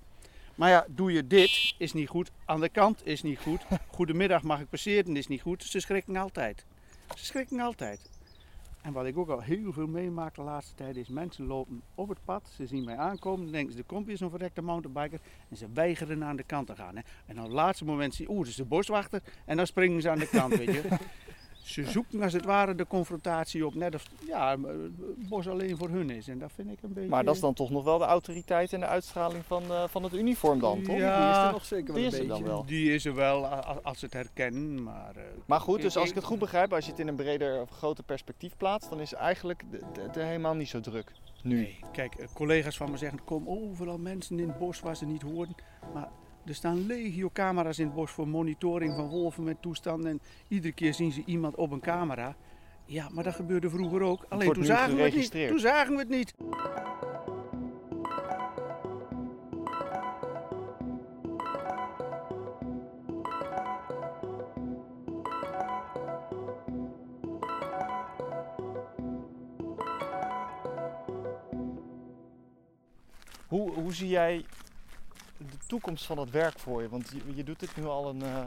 Maar 0.55 0.71
ja, 0.71 0.87
doe 0.89 1.13
je 1.13 1.27
dit, 1.27 1.75
is 1.79 1.93
niet 1.93 2.09
goed. 2.09 2.31
Aan 2.45 2.61
de 2.61 2.69
kant 2.69 3.07
is 3.07 3.23
niet 3.23 3.39
goed. 3.39 3.61
Goedemiddag 3.97 4.43
mag 4.43 4.61
ik 4.61 4.69
passeren, 4.69 5.17
is 5.17 5.27
niet 5.27 5.43
goed. 5.43 5.63
Ze 5.65 5.81
schrikken 5.81 6.17
altijd. 6.17 6.65
Ze 7.17 7.25
schrikken 7.25 7.61
altijd. 7.61 8.11
En 8.87 8.93
wat 8.93 9.07
ik 9.07 9.19
ook 9.19 9.29
al 9.29 9.41
heel 9.41 9.73
veel 9.73 9.87
meemaak 9.87 10.35
de 10.35 10.43
laatste 10.43 10.75
tijd 10.75 10.97
is 10.97 11.09
mensen 11.09 11.47
lopen 11.47 11.83
op 11.95 12.09
het 12.09 12.19
pad, 12.25 12.51
ze 12.55 12.67
zien 12.67 12.85
mij 12.85 12.97
aankomen, 12.97 13.53
denken 13.53 13.73
ze 13.73 13.79
er 13.79 13.85
komt 13.85 14.07
weer 14.07 14.17
zo'n 14.17 14.31
verrekte 14.31 14.63
mountainbiker 14.63 15.21
en 15.51 15.57
ze 15.57 15.67
weigeren 15.75 16.25
aan 16.25 16.37
de 16.37 16.43
kant 16.43 16.67
te 16.67 16.75
gaan. 16.75 16.97
Hè. 16.97 17.03
En 17.27 17.39
op 17.39 17.45
het 17.45 17.53
laatste 17.53 17.85
moment 17.85 18.15
zien 18.15 18.29
oeh, 18.29 18.39
dat 18.39 18.49
is 18.49 18.55
de 18.57 18.65
boswachter 18.65 19.23
en 19.45 19.57
dan 19.57 19.67
springen 19.67 20.03
ze 20.03 20.11
aan 20.11 20.19
de 20.19 20.29
kant, 20.29 20.57
weet 20.57 20.73
je. 20.73 20.83
Ze 21.67 21.85
zoeken 21.85 22.23
als 22.23 22.33
het 22.33 22.45
ware 22.45 22.75
de 22.75 22.87
confrontatie 22.87 23.67
op, 23.67 23.75
net 23.75 23.95
of 23.95 24.05
ja, 24.27 24.51
het 24.61 25.29
bos 25.29 25.49
alleen 25.49 25.77
voor 25.77 25.89
hun 25.89 26.11
is. 26.11 26.29
En 26.29 26.39
dat 26.39 26.53
vind 26.55 26.71
ik 26.71 26.79
een 26.83 26.93
beetje... 26.93 27.09
Maar 27.09 27.25
dat 27.25 27.35
is 27.35 27.41
dan 27.41 27.55
toch 27.55 27.71
nog 27.71 27.85
wel 27.85 27.99
de 27.99 28.05
autoriteit 28.05 28.73
en 28.73 28.81
de 28.81 28.87
uitstraling 28.87 29.45
van, 29.45 29.63
eh, 29.63 29.85
van 29.89 30.03
het 30.03 30.15
uniform 30.15 30.59
dan, 30.61 30.83
toch? 30.83 30.97
Ja, 30.97 31.21
Die 31.21 31.31
is 31.41 31.47
er 31.47 31.53
nog 31.53 31.65
zeker 31.65 31.87
wel 31.87 31.95
die 31.95 32.05
een 32.05 32.11
is 32.13 32.19
er 32.19 32.27
beetje. 32.27 32.43
dan 32.43 32.53
wel. 32.53 32.67
Die 32.67 32.95
is 32.95 33.05
er 33.05 33.15
wel 33.15 33.47
als 33.83 33.99
ze 33.99 34.05
het 34.05 34.15
herkennen, 34.15 34.83
maar... 34.83 35.17
eh, 35.17 35.23
Maar 35.47 35.61
goed, 35.61 35.81
dus 35.83 35.97
als 35.97 36.09
ik 36.09 36.15
het 36.15 36.25
goed 36.25 36.39
begrijp, 36.39 36.73
als 36.73 36.85
je 36.85 36.91
het 36.91 37.01
in 37.01 37.09
een 37.09 37.17
breder 37.17 37.61
of 37.61 37.71
groter 37.71 38.05
perspectief 38.05 38.57
plaatst, 38.57 38.91
dan 38.91 39.01
is 39.01 39.13
eigenlijk 39.13 39.63
de, 39.71 39.81
de, 39.93 40.09
de 40.13 40.23
helemaal 40.23 40.55
niet 40.55 40.69
zo 40.69 40.81
druk. 40.81 41.13
Nu. 41.43 41.57
Nee, 41.57 41.79
kijk, 41.93 42.15
eh, 42.15 42.27
collega's 42.35 42.77
van 42.77 42.91
me 42.91 42.97
zeggen, 42.97 43.19
er 43.19 43.25
komen 43.25 43.49
overal 43.63 43.99
mensen 43.99 44.39
in 44.39 44.49
het 44.49 44.59
bos 44.59 44.81
waar 44.81 44.97
ze 44.97 45.07
niet 45.07 45.23
horen. 45.23 45.55
Maar 45.95 46.09
er 46.47 46.55
staan 46.55 46.87
legio 46.87 47.31
camera's 47.33 47.79
in 47.79 47.87
het 47.87 47.95
bos 47.95 48.11
voor 48.11 48.29
monitoring 48.29 48.95
van 48.95 49.09
wolven 49.09 49.45
met 49.45 49.63
toestanden. 49.63 50.11
En 50.11 50.21
iedere 50.49 50.73
keer 50.73 50.95
zien 50.95 51.13
ze 51.13 51.23
iemand 51.27 51.55
op 51.55 51.71
een 51.71 51.81
camera. 51.81 52.37
Ja, 52.85 53.09
maar 53.13 53.25
dat 53.25 53.35
gebeurde 53.35 53.71
vroeger 53.71 54.03
ook. 54.03 54.25
Alleen 54.29 54.53
toen 54.53 54.65
zagen 54.65 54.97
we 54.97 55.03
het 55.03 55.15
niet. 55.15 55.49
Toen 55.49 55.59
zagen 55.59 55.93
we 55.93 55.99
het 55.99 56.09
niet. 56.09 56.35
Hoe, 73.47 73.71
hoe 73.71 73.95
zie 73.95 74.09
jij 74.09 74.45
de 75.39 75.67
toekomst 75.67 76.05
van 76.05 76.19
het 76.19 76.31
werk 76.31 76.59
voor 76.59 76.83
je? 76.83 76.89
Want 76.89 77.09
je, 77.09 77.35
je 77.35 77.45
doet 77.45 77.61
dit 77.61 77.77
nu 77.77 77.87
al 77.87 78.09
een, 78.09 78.23
eh, 78.23 78.47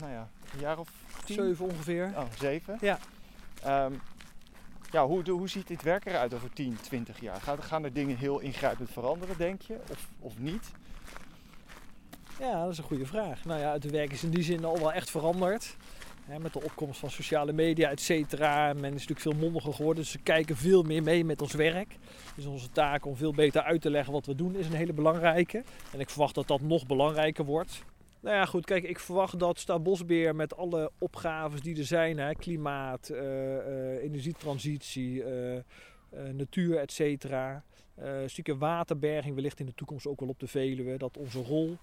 nou 0.00 0.12
ja, 0.12 0.28
een 0.52 0.60
jaar 0.60 0.78
of 0.78 0.88
tien? 1.24 1.36
Zeven 1.36 1.64
ongeveer. 1.64 2.12
Oh, 2.16 2.24
zeven? 2.38 2.78
Ja. 2.80 2.98
Ehm, 3.62 3.92
ja, 4.90 5.06
hoe, 5.06 5.30
hoe 5.30 5.48
ziet 5.48 5.66
dit 5.66 5.82
werk 5.82 6.06
eruit 6.06 6.34
over 6.34 6.52
10, 6.52 6.78
20 6.82 7.20
jaar? 7.20 7.40
Gaan, 7.40 7.62
gaan 7.62 7.84
er 7.84 7.92
dingen 7.92 8.16
heel 8.16 8.38
ingrijpend 8.38 8.90
veranderen, 8.90 9.36
denk 9.36 9.62
je? 9.62 9.78
Of, 9.90 10.08
of 10.18 10.38
niet? 10.38 10.70
Ja, 12.38 12.62
dat 12.62 12.72
is 12.72 12.78
een 12.78 12.84
goede 12.84 13.06
vraag. 13.06 13.44
Nou 13.44 13.60
ja, 13.60 13.72
het 13.72 13.90
werk 13.90 14.12
is 14.12 14.22
in 14.22 14.30
die 14.30 14.42
zin 14.42 14.64
al 14.64 14.78
wel 14.78 14.92
echt 14.92 15.10
veranderd. 15.10 15.76
Hè, 16.26 16.38
met 16.38 16.52
de 16.52 16.62
opkomst 16.62 17.00
van 17.00 17.10
sociale 17.10 17.52
media, 17.52 17.90
et 17.90 18.00
cetera. 18.00 18.72
Men 18.72 18.84
is 18.84 19.06
natuurlijk 19.06 19.20
veel 19.20 19.32
mondiger 19.32 19.72
geworden, 19.74 20.02
dus 20.02 20.12
ze 20.12 20.18
kijken 20.18 20.56
veel 20.56 20.82
meer 20.82 21.02
mee 21.02 21.24
met 21.24 21.42
ons 21.42 21.52
werk. 21.52 21.96
Dus 22.36 22.46
onze 22.46 22.70
taak 22.70 23.06
om 23.06 23.16
veel 23.16 23.32
beter 23.32 23.62
uit 23.62 23.80
te 23.80 23.90
leggen 23.90 24.12
wat 24.12 24.26
we 24.26 24.34
doen 24.34 24.56
is 24.56 24.66
een 24.66 24.72
hele 24.72 24.92
belangrijke. 24.92 25.62
En 25.92 26.00
ik 26.00 26.10
verwacht 26.10 26.34
dat 26.34 26.46
dat 26.46 26.60
nog 26.60 26.86
belangrijker 26.86 27.44
wordt. 27.44 27.84
Nou 28.20 28.36
ja, 28.36 28.44
goed, 28.44 28.64
kijk, 28.64 28.84
ik 28.84 28.98
verwacht 28.98 29.38
dat 29.38 29.58
Staatsbosbeheer 29.58 30.34
met 30.34 30.56
alle 30.56 30.90
opgaves 30.98 31.60
die 31.60 31.78
er 31.78 31.84
zijn, 31.84 32.18
hè, 32.18 32.34
klimaat, 32.34 33.08
eh, 33.08 33.56
eh, 33.56 34.02
energietransitie, 34.02 35.24
eh, 35.24 35.62
natuur, 36.32 36.78
et 36.78 36.92
cetera. 36.92 37.62
een 37.96 38.30
stukje 38.30 38.56
waterberging 38.56 39.34
wellicht 39.34 39.60
in 39.60 39.66
de 39.66 39.74
toekomst 39.74 40.06
ook 40.06 40.20
wel 40.20 40.28
op 40.28 40.40
de 40.40 40.46
Veluwe. 40.46 40.96
Dat 40.96 41.16
onze 41.16 41.42
rol, 41.42 41.76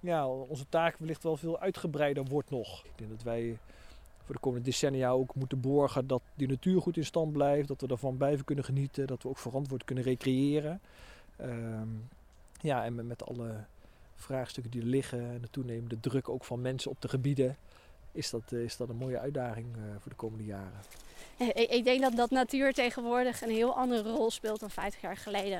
ja, 0.00 0.28
onze 0.28 0.68
taak 0.68 0.96
wellicht 0.98 1.22
wel 1.22 1.36
veel 1.36 1.60
uitgebreider 1.60 2.24
wordt 2.24 2.50
nog. 2.50 2.84
Ik 2.84 2.90
denk 2.96 3.10
dat 3.10 3.22
wij 3.22 3.58
voor 4.24 4.34
de 4.34 4.40
komende 4.40 4.64
decennia 4.64 5.10
ook 5.10 5.34
moeten 5.34 5.60
borgen 5.60 6.06
dat 6.06 6.22
die 6.34 6.48
natuur 6.48 6.80
goed 6.80 6.96
in 6.96 7.04
stand 7.04 7.32
blijft. 7.32 7.68
Dat 7.68 7.80
we 7.80 7.86
daarvan 7.86 8.16
blijven 8.16 8.44
kunnen 8.44 8.64
genieten. 8.64 9.06
Dat 9.06 9.22
we 9.22 9.28
ook 9.28 9.38
verantwoord 9.38 9.84
kunnen 9.84 10.04
recreëren. 10.04 10.80
Ehm, 11.36 11.88
ja, 12.60 12.84
en 12.84 13.06
met- 13.06 13.26
alle 13.26 13.64
vraagstukken 14.16 14.72
die 14.72 14.80
er 14.80 14.86
liggen 14.86 15.20
en 15.20 15.40
de 15.40 15.50
toenemende 15.50 16.00
druk 16.00 16.28
ook 16.28 16.44
van 16.44 16.60
mensen 16.60 16.90
op 16.90 17.00
de 17.00 17.08
gebieden, 17.08 17.56
is 18.12 18.30
dat, 18.30 18.42
eh, 18.48 18.58
is 18.62 18.76
dat 18.76 18.88
een 18.88 18.96
mooie 18.96 19.18
uitdaging 19.18 19.66
eh, 19.76 19.82
voor 20.00 20.10
de 20.10 20.16
komende 20.16 20.44
jaren. 20.44 20.80
Ik, 21.54 21.84
denk 21.84 22.00
dat, 22.00 22.16
dat 22.16 22.30
natuur 22.30 22.72
tegenwoordig 22.72 23.42
een 23.42 23.50
heel 23.50 23.74
andere 23.76 24.10
rol 24.10 24.30
speelt 24.30 24.60
dan 24.60 24.70
50 24.70 25.00
jaar 25.00 25.16
geleden. 25.16 25.58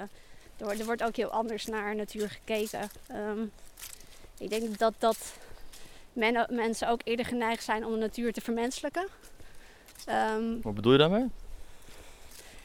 Er 0.57 0.65
wordt, 0.65 0.81
er 0.81 0.87
wordt 0.87 1.03
ook 1.03 1.17
heel 1.17 1.31
anders 1.31 1.67
naar 1.67 1.97
natuur 1.97 2.31
gekeken. 2.31 2.89
Ehm, 3.07 3.43
ik 4.39 4.51
denk 4.51 4.79
dat, 4.79 4.95
dat 4.99 5.35
men, 6.13 6.47
mensen 6.51 6.89
ook 6.89 7.01
eerder 7.05 7.27
geneigd 7.27 7.65
zijn 7.65 7.85
om 7.85 7.93
de 7.93 7.99
natuur 7.99 8.33
te 8.33 8.41
vermenselijken. 8.41 9.07
Ehm, 10.07 10.61
Wat 10.63 10.75
bedoel 10.75 10.93
je 10.93 10.99
daarmee? 10.99 11.27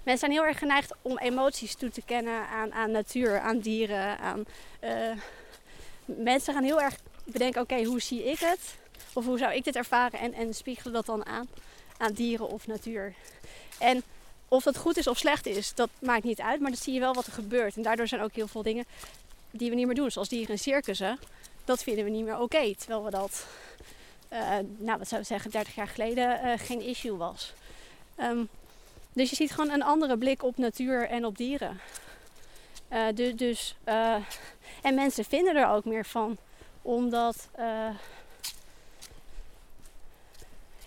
mensen 0.04 0.28
zijn 0.28 0.32
heel 0.40 0.50
erg 0.50 0.60
geneigd 0.60 0.94
om 1.02 1.18
emoties 1.18 1.76
toe 1.76 1.90
te 1.90 2.02
kennen 2.02 2.48
aan, 2.48 2.74
aan 2.74 2.92
natuur, 2.92 3.40
aan 3.40 3.60
dieren. 3.60 4.20
Aan, 4.20 4.46
eh, 4.80 5.12
mensen 6.06 6.54
gaan 6.54 6.64
heel 6.64 6.82
erg 6.82 6.96
bedenken, 7.24 7.62
oké, 7.62 7.84
hoe 7.84 8.02
zie 8.02 8.24
ik 8.24 8.40
het? 8.40 8.76
Of 9.14 9.26
hoe 9.26 9.38
zou 9.38 9.54
ik 9.54 9.64
dit 9.64 9.76
ervaren? 9.76 10.20
En, 10.20 10.34
en 10.34 10.54
spiegelen 10.54 10.94
dat 10.94 11.06
dan 11.06 11.26
aan 11.26 11.48
aan 11.98 12.14
dieren 12.14 12.48
of 12.48 12.68
natuur. 12.68 13.14
En 13.80 14.04
of 14.48 14.64
dat 14.64 14.78
goed 14.78 14.98
is 14.98 15.08
of 15.08 15.18
slecht 15.18 15.46
is, 15.46 15.74
dat 15.74 15.90
maakt 16.00 16.24
niet 16.24 16.42
uit. 16.42 16.60
Maar 16.60 16.72
dan 16.72 16.80
zie 16.80 16.94
je 16.94 17.00
wel 17.00 17.14
wat 17.14 17.26
er 17.26 17.32
gebeurt. 17.32 17.76
En 17.76 17.82
daardoor 17.82 18.08
zijn 18.08 18.22
ook 18.22 18.34
heel 18.34 18.48
veel 18.48 18.64
dingen 18.64 18.86
die 19.52 19.70
we 19.70 19.76
niet 19.76 19.86
meer 19.86 19.96
doen. 19.96 20.12
Zoals 20.12 20.30
dieren 20.30 20.50
in 20.50 20.60
circussen. 20.60 21.20
Dat 21.68 21.84
vinden 21.84 22.04
we 22.04 22.10
niet 22.10 22.24
meer 22.26 22.40
oké. 22.40 22.76
terwijl 22.76 23.04
we 23.04 23.10
dat, 23.10 23.46
eh, 24.28 24.58
nou 24.78 24.98
wat 24.98 25.08
zou 25.08 25.22
ik 25.22 25.28
zeggen, 25.28 25.52
30 25.52 25.76
jaar 25.76 25.88
geleden 25.88 26.42
eh, 26.42 26.60
geen 26.60 26.82
issue 26.82 27.18
was. 27.18 27.54
Ehm, 28.16 28.44
dus 29.14 29.30
je 29.30 29.36
ziet 29.36 29.52
gewoon 29.52 29.70
een 29.72 29.84
andere 29.84 30.18
blik 30.18 30.44
op 30.44 30.58
natuur 30.58 31.08
en 31.10 31.26
op 31.26 31.38
dieren. 31.38 31.80
Eh, 32.88 33.06
du- 33.14 33.36
dus, 33.36 33.76
eh, 33.84 34.16
en 34.82 34.96
mensen 34.96 35.26
vinden 35.26 35.56
er 35.56 35.68
ook 35.68 35.86
meer 35.86 36.06
van. 36.06 36.38
Omdat, 36.82 37.50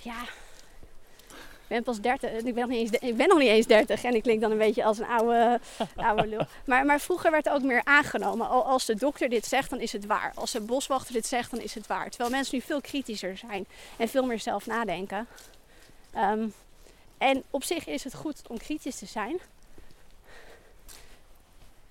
ja, 0.03 0.25
ben 1.71 1.83
pas 1.83 2.01
30, 2.01 2.31
ik 2.31 2.55
ben, 2.55 2.69
nog 2.69 2.69
niet 2.69 2.79
eens, 2.93 3.03
ik 3.03 3.17
ben 3.17 3.29
nog 3.29 3.39
niet 3.39 3.49
eens 3.49 3.67
30 3.67 4.05
en 4.05 4.15
ik 4.15 4.23
klink 4.23 4.41
dan 4.41 4.51
een 4.51 4.59
beetje 4.59 4.85
als 4.85 4.99
een 4.99 5.07
oude, 5.07 5.61
oude 5.97 6.27
lul. 6.27 6.47
Maar, 6.67 6.85
maar 6.87 7.01
vroeger 7.01 7.31
werd 7.31 7.47
er 7.47 7.53
ook 7.53 7.63
meer 7.63 7.85
aangenomen. 7.85 8.49
Al- 8.49 8.67
Als 8.67 8.85
de 8.85 8.95
dokter 8.95 9.29
dit 9.29 9.47
zegt, 9.47 9.71
dan 9.71 9.81
is 9.81 9.93
het 9.93 10.07
waar. 10.07 10.33
Als 10.35 10.51
de 10.51 10.61
boswachter 10.61 11.13
dit 11.13 11.27
zegt, 11.27 11.51
dan 11.51 11.61
is 11.61 11.75
het 11.75 11.87
waar. 11.87 12.09
Terwijl 12.11 12.31
mensen 12.31 12.55
nu 12.57 12.63
veel 12.63 12.81
kritischer 12.81 13.37
zijn 13.37 13.67
en 13.97 14.09
veel 14.09 14.25
meer 14.25 14.41
zelf 14.41 14.67
nadenken. 14.67 15.27
Ehm, 16.13 16.49
en 17.19 17.43
op 17.51 17.65
zich 17.65 17.87
is 17.87 18.05
het 18.05 18.15
goed 18.15 18.43
om 18.49 18.59
kritisch 18.59 18.99
te 18.99 19.07
zijn. 19.07 19.39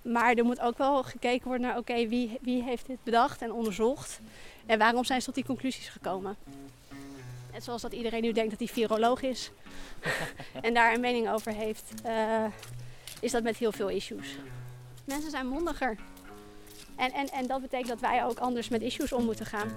Maar 0.02 0.34
er 0.34 0.44
moet 0.44 0.60
ook 0.60 0.78
wel 0.78 1.02
gekeken 1.02 1.46
worden 1.46 1.66
naar, 1.66 1.76
oké, 1.78 2.08
wie, 2.08 2.38
wie 2.40 2.62
heeft 2.62 2.86
dit 2.86 2.98
bedacht 3.02 3.42
en 3.42 3.52
onderzocht? 3.52 4.20
En 4.66 4.78
waarom 4.78 5.04
zijn 5.04 5.20
ze 5.20 5.26
tot 5.26 5.34
die 5.34 5.44
conclusies 5.44 5.88
gekomen? 5.88 6.36
Net 7.60 7.68
zoals 7.68 7.84
dat 7.84 7.92
iedereen 7.92 8.22
nu 8.22 8.32
denkt 8.32 8.50
dat 8.50 8.58
hij 8.58 8.68
viroloog 8.68 9.22
is 9.22 9.50
en 10.66 10.74
daar 10.74 10.94
een 10.94 11.00
mening 11.00 11.30
over 11.30 11.52
heeft, 11.52 11.92
eh, 12.02 12.44
is 13.20 13.32
dat 13.32 13.42
met 13.42 13.56
heel 13.56 13.72
veel 13.72 13.88
issues. 13.88 14.36
Mensen 15.04 15.30
zijn 15.30 15.46
mondiger. 15.46 15.96
En, 16.96 17.12
en, 17.12 17.28
en 17.28 17.46
dat 17.46 17.60
betekent 17.60 17.88
dat 17.88 18.00
wij 18.00 18.24
ook 18.24 18.38
anders 18.38 18.68
met 18.68 18.82
issues 18.82 19.12
om 19.12 19.24
moeten 19.24 19.46
gaan. 19.46 19.68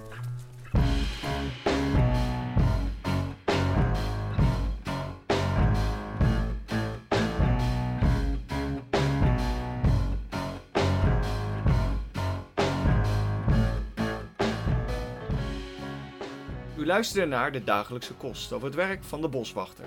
U 16.84 16.86
luisterde 16.86 17.26
naar 17.26 17.52
de 17.52 17.64
dagelijkse 17.64 18.14
kost 18.14 18.52
over 18.52 18.66
het 18.66 18.76
werk 18.76 19.04
van 19.04 19.20
de 19.20 19.28
boswachter. 19.28 19.84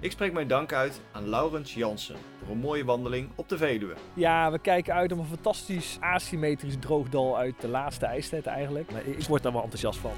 Ik 0.00 0.10
spreek 0.10 0.32
mijn 0.32 0.48
dank 0.48 0.72
uit 0.72 1.00
aan 1.12 1.28
Laurens 1.28 1.74
Jansen 1.74 2.16
voor 2.38 2.50
een 2.50 2.58
mooie 2.58 2.84
wandeling 2.84 3.30
op 3.34 3.48
de 3.48 3.56
Veluwe. 3.56 3.94
Ja, 4.14 4.50
we 4.50 4.58
kijken 4.58 4.94
uit 4.94 5.12
op 5.12 5.18
een 5.18 5.26
fantastisch 5.26 5.96
asymmetrisch 6.00 6.76
droogdal 6.80 7.36
uit 7.36 7.60
de 7.60 7.68
laatste 7.68 8.06
ijstijd 8.06 8.46
eigenlijk. 8.46 8.92
Maar 8.92 9.06
ik 9.06 9.26
word 9.26 9.42
daar 9.42 9.52
wel 9.52 9.62
enthousiast 9.62 9.98
van. 9.98 10.12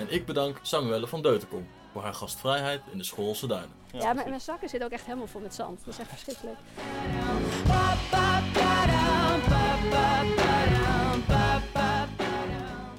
En 0.00 0.06
ik 0.08 0.26
bedank 0.26 0.58
Samuelle 0.62 1.06
van 1.06 1.22
Deutenkom. 1.22 1.66
voor 1.92 2.02
haar 2.02 2.14
gastvrijheid 2.14 2.80
in 2.92 2.98
de 2.98 3.04
Schoolse 3.04 3.46
duinen. 3.46 3.70
Ja, 3.92 4.12
mijn, 4.12 4.28
mijn 4.28 4.40
zakken 4.40 4.68
zitten 4.68 4.88
ook 4.88 4.94
echt 4.94 5.04
helemaal 5.04 5.26
vol 5.26 5.40
met 5.40 5.54
zand. 5.54 5.84
Dat 5.84 5.94
is 5.94 6.00
echt 6.00 6.08
verschrikkelijk. 6.08 6.58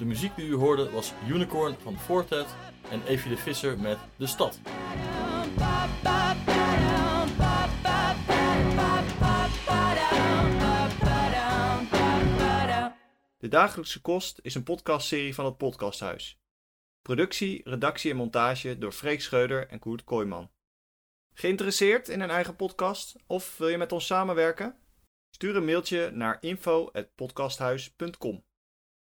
De 0.03 0.09
muziek 0.09 0.35
die 0.35 0.47
u 0.47 0.55
hoorde 0.55 0.89
was 0.89 1.13
Unicorn 1.27 1.75
van 1.81 1.99
Fortet 1.99 2.55
en 2.89 3.07
Evie 3.07 3.29
de 3.29 3.37
Visser 3.37 3.79
met 3.79 3.97
De 4.17 4.27
Stad. 4.27 4.59
De 13.37 13.47
Dagelijkse 13.47 14.01
Kost 14.01 14.39
is 14.41 14.55
een 14.55 14.63
podcastserie 14.63 15.35
van 15.35 15.45
het 15.45 15.57
Podcasthuis. 15.57 16.39
Productie, 17.01 17.61
redactie 17.63 18.11
en 18.11 18.17
montage 18.17 18.77
door 18.77 18.91
Freek 18.91 19.21
Schreuder 19.21 19.67
en 19.67 19.79
Koert 19.79 20.03
Kooijman. 20.03 20.51
Geïnteresseerd 21.33 22.09
in 22.09 22.21
een 22.21 22.29
eigen 22.29 22.55
podcast 22.55 23.15
of 23.27 23.57
wil 23.57 23.67
je 23.67 23.77
met 23.77 23.91
ons 23.91 24.05
samenwerken? 24.05 24.75
Stuur 25.29 25.55
een 25.55 25.65
mailtje 25.65 26.11
naar 26.11 26.37
info.podcasthuis.com. 26.41 28.43